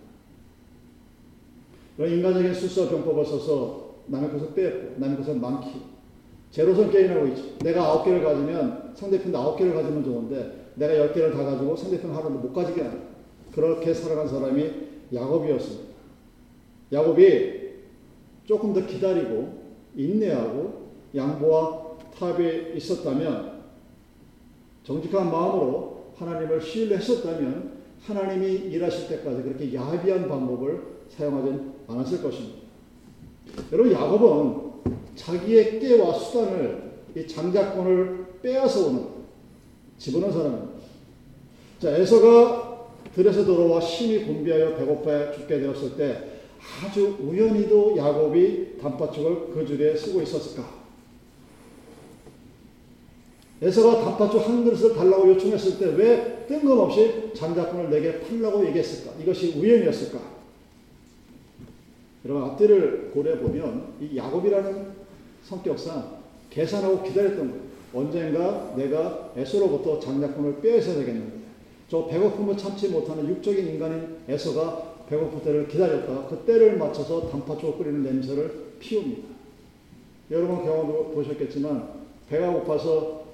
그런 1.96 2.12
인간적인 2.12 2.52
술수와 2.52 2.88
병법을 2.88 3.24
써서 3.24 3.94
남의 4.06 4.32
것을 4.32 4.54
빼앗고 4.54 5.00
남의 5.00 5.16
것을 5.18 5.36
많기 5.36 5.82
제로선 6.50 6.90
게임하고 6.90 7.26
있죠. 7.28 7.58
내가 7.58 7.84
아홉 7.84 8.04
개를 8.04 8.24
가지면 8.24 8.92
상대편도 8.96 9.38
아홉 9.38 9.56
개를 9.56 9.74
가지면 9.74 10.02
좋은데 10.02 10.72
내가 10.74 10.96
열 10.96 11.12
개를 11.12 11.32
다 11.32 11.44
가지고 11.44 11.76
상대편 11.76 12.10
하나도 12.10 12.30
못 12.30 12.52
가지게 12.52 12.82
하는 12.82 13.02
그렇게 13.52 13.92
살아간 13.92 14.26
사람이 14.26 14.70
야곱이었습니다. 15.12 15.88
야곱이 16.92 17.58
조금 18.46 18.72
더 18.72 18.84
기다리고 18.86 19.67
인내하고 19.98 20.88
양보와 21.14 21.88
탑에 22.16 22.72
있었다면 22.76 23.58
정직한 24.84 25.30
마음으로 25.30 26.12
하나님을 26.16 26.60
신뢰했었다면 26.60 27.78
하나님이 28.04 28.70
일하실 28.70 29.08
때까지 29.08 29.42
그렇게 29.42 29.74
야비한 29.74 30.28
방법을 30.28 30.82
사용하지 31.10 31.60
않았을 31.88 32.22
것입니다. 32.22 32.58
여러분 33.72 33.92
야곱은 33.92 34.94
자기의 35.16 35.80
깨와 35.80 36.14
수단을 36.14 36.92
이 37.16 37.26
장자권을 37.26 38.26
빼앗아 38.42 38.80
오는 38.80 39.06
집어넣은 39.98 40.32
사람입니다. 40.32 40.78
자 41.80 41.90
에서가 41.90 42.86
들에서 43.14 43.44
돌아와 43.44 43.80
심히 43.80 44.24
곤비하여 44.24 44.76
배고파 44.76 45.32
죽게 45.32 45.58
되었을 45.60 45.96
때 45.96 46.37
아주 46.58 47.16
우연히도 47.20 47.96
야곱이 47.96 48.78
단팥죽을 48.80 49.52
그 49.54 49.66
줄에 49.66 49.96
쓰고 49.96 50.22
있었을까? 50.22 50.78
에서가 53.60 54.04
단팥죽 54.04 54.48
한 54.48 54.64
그릇을 54.64 54.94
달라고 54.94 55.28
요청했을 55.30 55.78
때 55.78 55.86
왜 55.96 56.46
뜬금없이 56.46 57.30
장자권을 57.34 57.90
내게 57.90 58.20
팔라고 58.20 58.64
얘기했을까? 58.66 59.20
이것이 59.20 59.58
우연이었을까? 59.58 60.18
여러분 62.24 62.50
앞뒤를 62.50 63.10
고려해 63.12 63.38
보면 63.40 63.94
이 64.00 64.16
야곱이라는 64.16 64.86
성격상 65.44 66.18
계산하고 66.50 67.02
기다렸던 67.02 67.50
거예요. 67.50 67.68
언젠가 67.94 68.74
내가 68.76 69.32
에서로부터 69.36 69.98
장자권을 69.98 70.60
빼앗아야 70.60 70.96
되겠는데 70.96 71.38
저 71.90 72.06
배고픔을 72.06 72.56
참지 72.56 72.88
못하는 72.88 73.28
육적인 73.28 73.66
인간인 73.66 74.18
에서가 74.28 74.97
배고플 75.08 75.42
때를 75.42 75.68
기다렸다. 75.68 76.26
그 76.28 76.38
때를 76.44 76.76
맞춰서 76.76 77.28
단팥죽을 77.30 77.78
끓이는 77.78 78.02
냄새를 78.02 78.74
피웁니다. 78.78 79.28
여러분 80.30 80.64
경험도 80.64 81.12
보셨겠지만 81.12 81.88
배가 82.28 82.52
고파서 82.52 83.24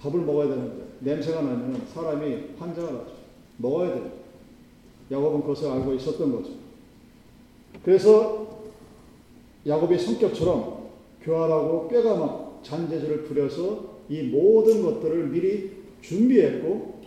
밥을 0.00 0.20
먹어야 0.20 0.48
되는데 0.48 0.84
냄새가 1.00 1.42
나면 1.42 1.86
사람이 1.92 2.54
환장을 2.58 2.90
하죠. 2.90 3.12
먹어야 3.58 3.94
돼요. 3.94 4.12
야곱은 5.10 5.42
그것을 5.42 5.70
알고 5.70 5.94
있었던 5.94 6.32
거죠. 6.32 6.52
그래서 7.84 8.62
야곱의 9.66 9.98
성격처럼 9.98 10.88
교활하고 11.22 11.88
꾀가 11.88 12.16
막 12.16 12.60
잔재주를 12.62 13.24
부려서 13.24 13.92
이 14.08 14.22
모든 14.22 14.82
것들을 14.82 15.28
미리 15.28 15.82
준비했고 16.00 17.02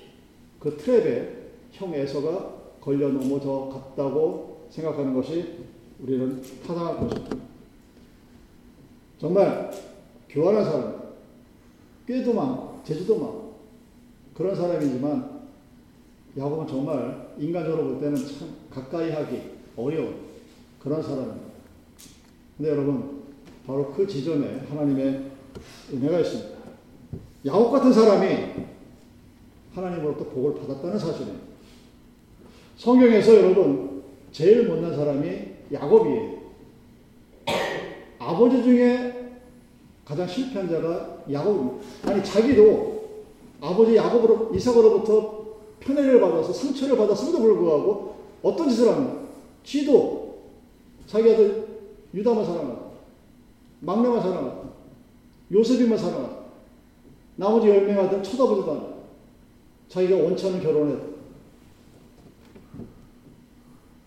그 0.60 0.78
트랩에 0.78 1.30
형 1.72 1.94
에서가 1.94 2.55
걸려 2.86 3.10
넘어져 3.10 3.68
갔다고 3.74 4.68
생각하는 4.70 5.16
것이 5.16 5.56
우리는 6.00 6.40
타당할 6.68 7.00
것입니다. 7.00 7.36
정말 9.18 9.72
교활한 10.30 10.64
사람, 10.64 11.02
꾀도 12.06 12.32
많고 12.32 12.82
제주도 12.84 13.18
많고 13.18 13.56
그런 14.36 14.56
사람이지만 14.56 15.48
야곱은 16.38 16.68
정말 16.68 17.34
인간적으로 17.40 17.86
볼 17.86 18.00
때는 18.02 18.18
참 18.18 18.54
가까이 18.70 19.10
하기 19.10 19.42
어려운 19.76 20.18
그런 20.80 21.02
사람입니다. 21.02 21.42
근데 22.56 22.70
여러분 22.70 23.24
바로 23.66 23.92
그 23.94 24.06
지점에 24.06 24.60
하나님의 24.70 25.32
은혜가 25.92 26.20
있습니다. 26.20 26.56
야곱 27.48 27.72
같은 27.72 27.92
사람이 27.92 28.66
하나님으로부터 29.74 30.30
복을 30.30 30.62
받았다는 30.62 31.00
사실입니다. 31.00 31.55
성경에서 32.86 33.36
여러분 33.38 34.04
제일 34.32 34.68
못난 34.68 34.96
사람이 34.96 35.28
야곱이에요. 35.74 36.36
아버지 38.20 38.62
중에 38.62 39.32
가장 40.06 40.28
실패한 40.28 40.70
자가 40.70 41.24
야곱입니다. 41.32 41.78
아니 42.04 42.24
자기도 42.24 43.06
아버지 43.60 43.96
야곱으로 43.96 44.52
이삭으로부터 44.54 45.46
편애를 45.80 46.22
받아서 46.22 46.54
상처를 46.54 46.96
받았음에도 46.96 47.40
불구하고 47.40 48.18
어떤 48.44 48.70
짓을 48.70 48.92
합니까? 48.92 49.30
지도 49.64 50.42
자기 51.08 51.34
아들 51.34 51.66
유다만 52.14 52.46
사랑하고 52.46 52.92
막내만 53.80 54.22
사랑하고 54.22 54.66
요셉이만 55.52 55.98
사랑하고 55.98 56.36
나머지 57.36 57.68
열명 57.68 58.06
아들 58.06 58.22
쳐다보지도 58.22 58.72
않아. 58.72 58.84
자기가 59.90 60.18
원치 60.18 60.46
않은 60.46 60.62
결혼을 60.62 60.98
했다. 60.98 61.15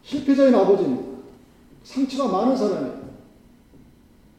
실패자인 0.08 0.54
아버지입니다. 0.54 1.18
상처가 1.84 2.32
많은 2.32 2.56
사람이에요. 2.56 3.08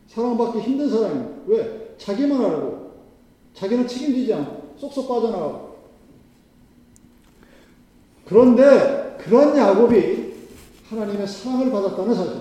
사랑받기 0.07 0.61
힘든 0.61 0.89
사람이에요. 0.89 1.43
왜? 1.45 1.95
자기만 1.99 2.43
알고, 2.43 2.91
자기는 3.53 3.87
책임지지 3.87 4.33
않고, 4.33 4.75
쏙쏙 4.79 5.07
빠져나가고. 5.07 5.77
그런데, 8.25 9.17
그런 9.19 9.55
야곱이 9.55 10.33
하나님의 10.89 11.27
사랑을 11.27 11.71
받았다는 11.71 12.15
사실. 12.15 12.33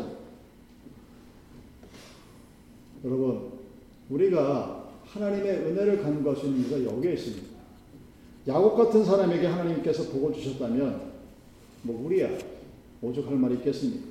여러분, 3.05 3.53
우리가 4.09 4.89
하나님의 5.05 5.51
은혜를 5.51 6.03
간구할 6.03 6.35
수 6.35 6.47
있는 6.47 6.61
이유가 6.61 6.97
여기에 6.97 7.13
있습니다. 7.13 7.47
야곱 8.49 8.75
같은 8.75 9.05
사람에게 9.05 9.47
하나님께서 9.47 10.05
복을 10.05 10.33
주셨다면, 10.33 11.13
뭐, 11.83 12.07
우리야, 12.07 12.31
오죽할 13.01 13.37
말이 13.37 13.55
있겠습니까? 13.57 14.07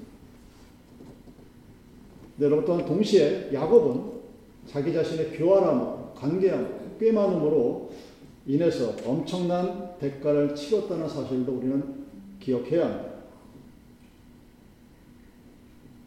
네, 2.38 2.46
여러분 2.46 2.66
또한 2.66 2.86
동시에 2.86 3.50
야곱은 3.52 4.18
자기 4.68 4.94
자신의 4.94 5.32
교활함, 5.32 6.14
관계함, 6.14 6.98
꾀많음으로 7.00 7.92
인해서 8.46 8.96
엄청난 9.06 9.98
대가를 10.00 10.56
치렀다는 10.56 11.08
사실도 11.08 11.54
우리는 11.54 12.06
기억해야 12.40 12.86
합니다. 12.86 13.18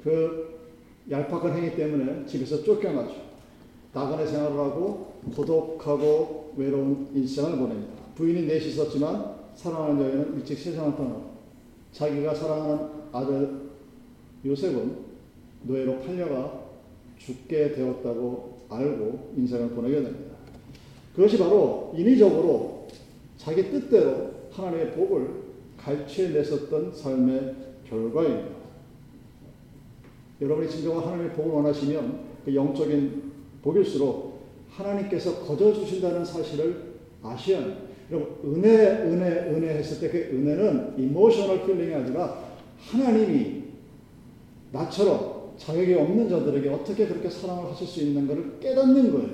그 0.03 0.59
얄팍한 1.11 1.57
행위 1.57 1.77
때문에 1.77 2.25
집에서 2.27 2.63
쫓겨나죠. 2.63 3.15
나그네 3.93 4.27
생활을 4.27 4.57
하고 4.57 5.15
고독하고 5.35 6.55
외로운 6.57 7.09
일생을 7.15 7.59
보냅니다. 7.59 7.93
부인이 8.15 8.47
넷이 8.47 8.69
있었지만 8.69 9.35
사랑하는 9.55 10.03
여인은 10.03 10.35
일찍 10.37 10.59
세상을 10.59 10.97
떠나고 10.97 11.31
자기가 11.93 12.35
사랑하는 12.35 12.89
아들 13.13 13.71
요셉은 14.45 14.97
노예로 15.63 16.01
팔려가 16.01 16.61
죽게 17.19 17.73
되었다고 17.73 18.61
알고 18.69 19.35
인생을 19.37 19.71
보내게 19.71 20.03
됩니다. 20.03 20.37
그것이 21.15 21.39
바로 21.39 21.93
인위적으로 21.97 22.89
자기 23.37 23.71
뜻대로 23.71 24.31
하나님의 24.51 24.93
복을 24.93 25.29
갈취해냈었던 25.77 26.95
삶의 26.95 27.55
결과입니다. 27.89 28.61
여러분이 30.41 30.71
진정한 30.71 31.05
하나님의 31.05 31.33
복을 31.33 31.53
원하시면 31.53 32.21
그 32.45 32.55
영적인 32.55 33.33
복일수록 33.63 34.41
하나님께서 34.71 35.45
거저 35.45 35.73
주신다는 35.75 36.25
사실을 36.25 36.95
아셔야 37.23 37.59
합니다. 37.59 37.90
여러분 38.11 38.57
은혜 38.57 39.03
은혜 39.05 39.51
은혜 39.51 39.69
했을 39.75 40.01
때 40.01 40.11
그 40.11 40.37
은혜는 40.37 40.95
emotional 40.99 41.65
feeling이 41.67 41.95
아니라 41.95 42.45
하나님이 42.79 43.63
나처럼 44.73 45.53
자격이 45.59 45.95
없는 45.95 46.29
자들에게 46.29 46.69
어떻게 46.71 47.07
그렇게 47.07 47.29
사랑을 47.29 47.71
하실 47.71 47.87
수 47.87 48.01
있는 48.01 48.27
것을 48.27 48.59
깨닫는 48.61 49.13
거예요. 49.13 49.29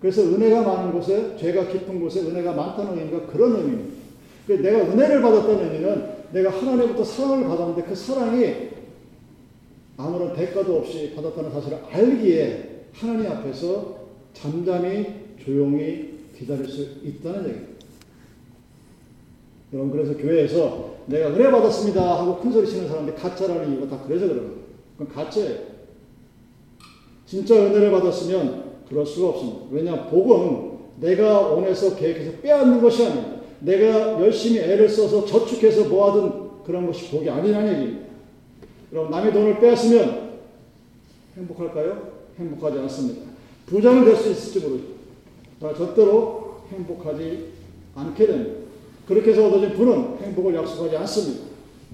그래서 0.00 0.22
은혜가 0.22 0.62
많은 0.62 0.92
곳에 0.92 1.36
죄가 1.36 1.68
깊은 1.68 2.00
곳에 2.00 2.20
은혜가 2.22 2.52
많다는 2.52 2.98
의미가 2.98 3.26
그런 3.26 3.56
의미입니다. 3.56 3.94
그래서 4.46 4.62
내가 4.62 4.78
은혜를 4.92 5.22
받았다는 5.22 5.64
의미는 5.72 6.06
내가 6.32 6.50
하나님부터 6.50 7.04
사랑을 7.04 7.46
받았는데 7.46 7.82
그 7.84 7.94
사랑이 7.94 8.54
아무런 9.96 10.34
대가도 10.34 10.78
없이 10.78 11.12
받았다는 11.14 11.52
사실을 11.52 11.78
알기에 11.90 12.86
하나님 12.92 13.30
앞에서 13.30 13.98
잠잠히 14.32 15.06
조용히 15.38 16.18
기다릴 16.36 16.66
수 16.66 16.82
있다는 17.04 17.48
얘기입니다. 17.48 17.71
여러분 19.72 19.90
그래서 19.90 20.16
교회에서 20.16 20.92
내가 21.06 21.28
은혜 21.30 21.50
받았습니다 21.50 22.20
하고 22.20 22.38
큰 22.38 22.52
소리 22.52 22.66
치는 22.66 22.88
사람들이 22.88 23.16
가짜라는 23.16 23.72
이유가 23.72 23.88
다 23.88 24.02
그래서 24.06 24.26
그런 24.26 24.38
거예요. 24.40 24.62
그건 24.98 25.14
가짜예요. 25.14 25.58
진짜 27.26 27.54
은혜를 27.54 27.90
받았으면 27.90 28.72
그럴 28.88 29.06
수가 29.06 29.28
없습니다. 29.30 29.60
왜냐 29.70 30.06
복은 30.08 30.72
내가 31.00 31.40
원해서 31.40 31.96
계획해서 31.96 32.38
빼앗는 32.42 32.80
것이 32.82 33.04
아닙니다. 33.04 33.36
내가 33.60 34.20
열심히 34.20 34.58
애를 34.58 34.88
써서 34.88 35.24
저축해서 35.24 35.88
모아둔 35.88 36.62
그런 36.64 36.86
것이 36.86 37.10
복이 37.10 37.28
아니라는 37.28 37.72
얘기입니다. 37.74 38.06
그럼 38.90 39.10
남의 39.10 39.32
돈을 39.32 39.60
빼앗으면 39.60 40.32
행복할까요? 41.36 42.12
행복하지 42.38 42.78
않습니다. 42.80 43.22
부자는 43.66 44.04
될 44.04 44.16
수 44.16 44.30
있을지 44.30 44.60
모르죠. 44.60 44.84
다 45.60 45.74
절대로 45.74 46.56
행복하지 46.70 47.46
않게 47.94 48.26
됩니다. 48.26 48.62
그렇게 49.06 49.30
해서 49.32 49.48
얻어진 49.48 49.72
부는 49.74 50.18
행복을 50.22 50.54
약속하지 50.54 50.96
않습니다. 50.98 51.44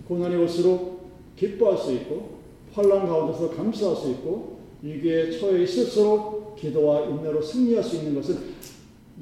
고난이 0.06 0.36
올수록 0.36 1.08
기뻐할 1.36 1.76
수 1.78 1.92
있고 1.94 2.38
환란 2.72 3.06
가운데서 3.06 3.50
감사할 3.50 3.96
수 3.96 4.10
있고 4.10 4.58
위기에 4.82 5.30
처해 5.30 5.62
있을수록 5.62 6.56
기도와 6.56 7.06
인내로 7.06 7.40
승리할 7.42 7.82
수 7.82 7.96
있는 7.96 8.14
것은 8.14 8.36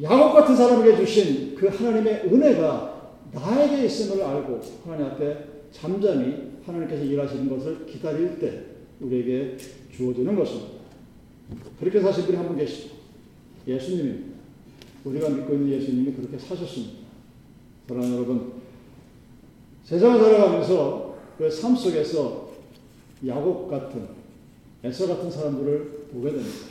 야곱 0.03 0.35
같은 0.35 0.57
사람에게 0.57 0.97
주신 0.97 1.55
그 1.55 1.69
하나님의 1.69 2.25
은혜가 2.27 3.13
나에게 3.33 3.87
있음을 3.87 4.23
알고 4.23 4.61
하나님 4.85 5.07
앞에 5.07 5.37
잠잠히 5.73 6.53
하나님께서 6.65 7.05
일하시는 7.05 7.49
것을 7.49 7.87
기다릴 7.87 8.39
때 8.39 8.63
우리에게 9.01 9.57
주어지는 9.95 10.37
것입니다. 10.37 10.77
그렇게 11.81 12.01
사신 12.01 12.25
분이 12.25 12.37
한 12.37 12.49
분 12.49 12.57
계시죠. 12.57 12.95
예수님입니다. 13.67 14.37
우리가 15.05 15.29
믿고 15.29 15.55
있는 15.55 15.71
예수님이 15.81 16.13
그렇게 16.13 16.39
사셨습니다. 16.39 17.06
사랑하는 17.87 18.17
여러분, 18.17 18.53
세상을 19.85 20.19
살아가면서 20.19 21.17
그 21.39 21.49
삶 21.49 21.77
속에서 21.77 22.51
야곱 23.27 23.71
같은, 23.71 24.09
에서 24.83 25.07
같은 25.07 25.31
사람들을 25.31 26.09
보게 26.13 26.31
됩니다. 26.33 26.67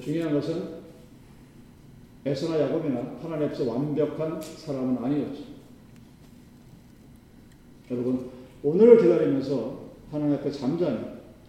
중요한 0.00 0.32
것은 0.34 0.82
에서나 2.24 2.60
야곱이나 2.60 3.18
하나님 3.20 3.48
앞에서 3.48 3.64
완벽한 3.70 4.40
사람은 4.40 5.04
아니었죠. 5.04 5.42
여러분, 7.90 8.30
오늘을 8.62 8.98
기다리면서 9.02 9.80
하나님 10.10 10.36
앞에 10.36 10.50
잠잠히 10.50 10.98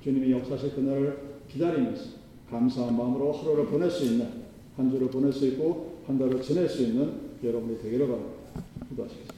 주님이 0.03 0.31
역사하실 0.31 0.75
그날을 0.75 1.19
기다리면서 1.47 2.17
감사한 2.49 2.97
마음으로 2.97 3.31
하루를 3.31 3.67
보낼 3.67 3.89
수 3.89 4.03
있는, 4.05 4.43
한 4.75 4.89
주를 4.89 5.09
보낼 5.09 5.31
수 5.31 5.45
있고, 5.47 5.99
한 6.07 6.17
달을 6.17 6.41
지낼 6.41 6.67
수 6.67 6.81
있는 6.83 7.33
여러분이 7.43 7.81
되기를 7.81 8.07
바랍니다. 8.07 8.32
Gracias. 8.95 9.33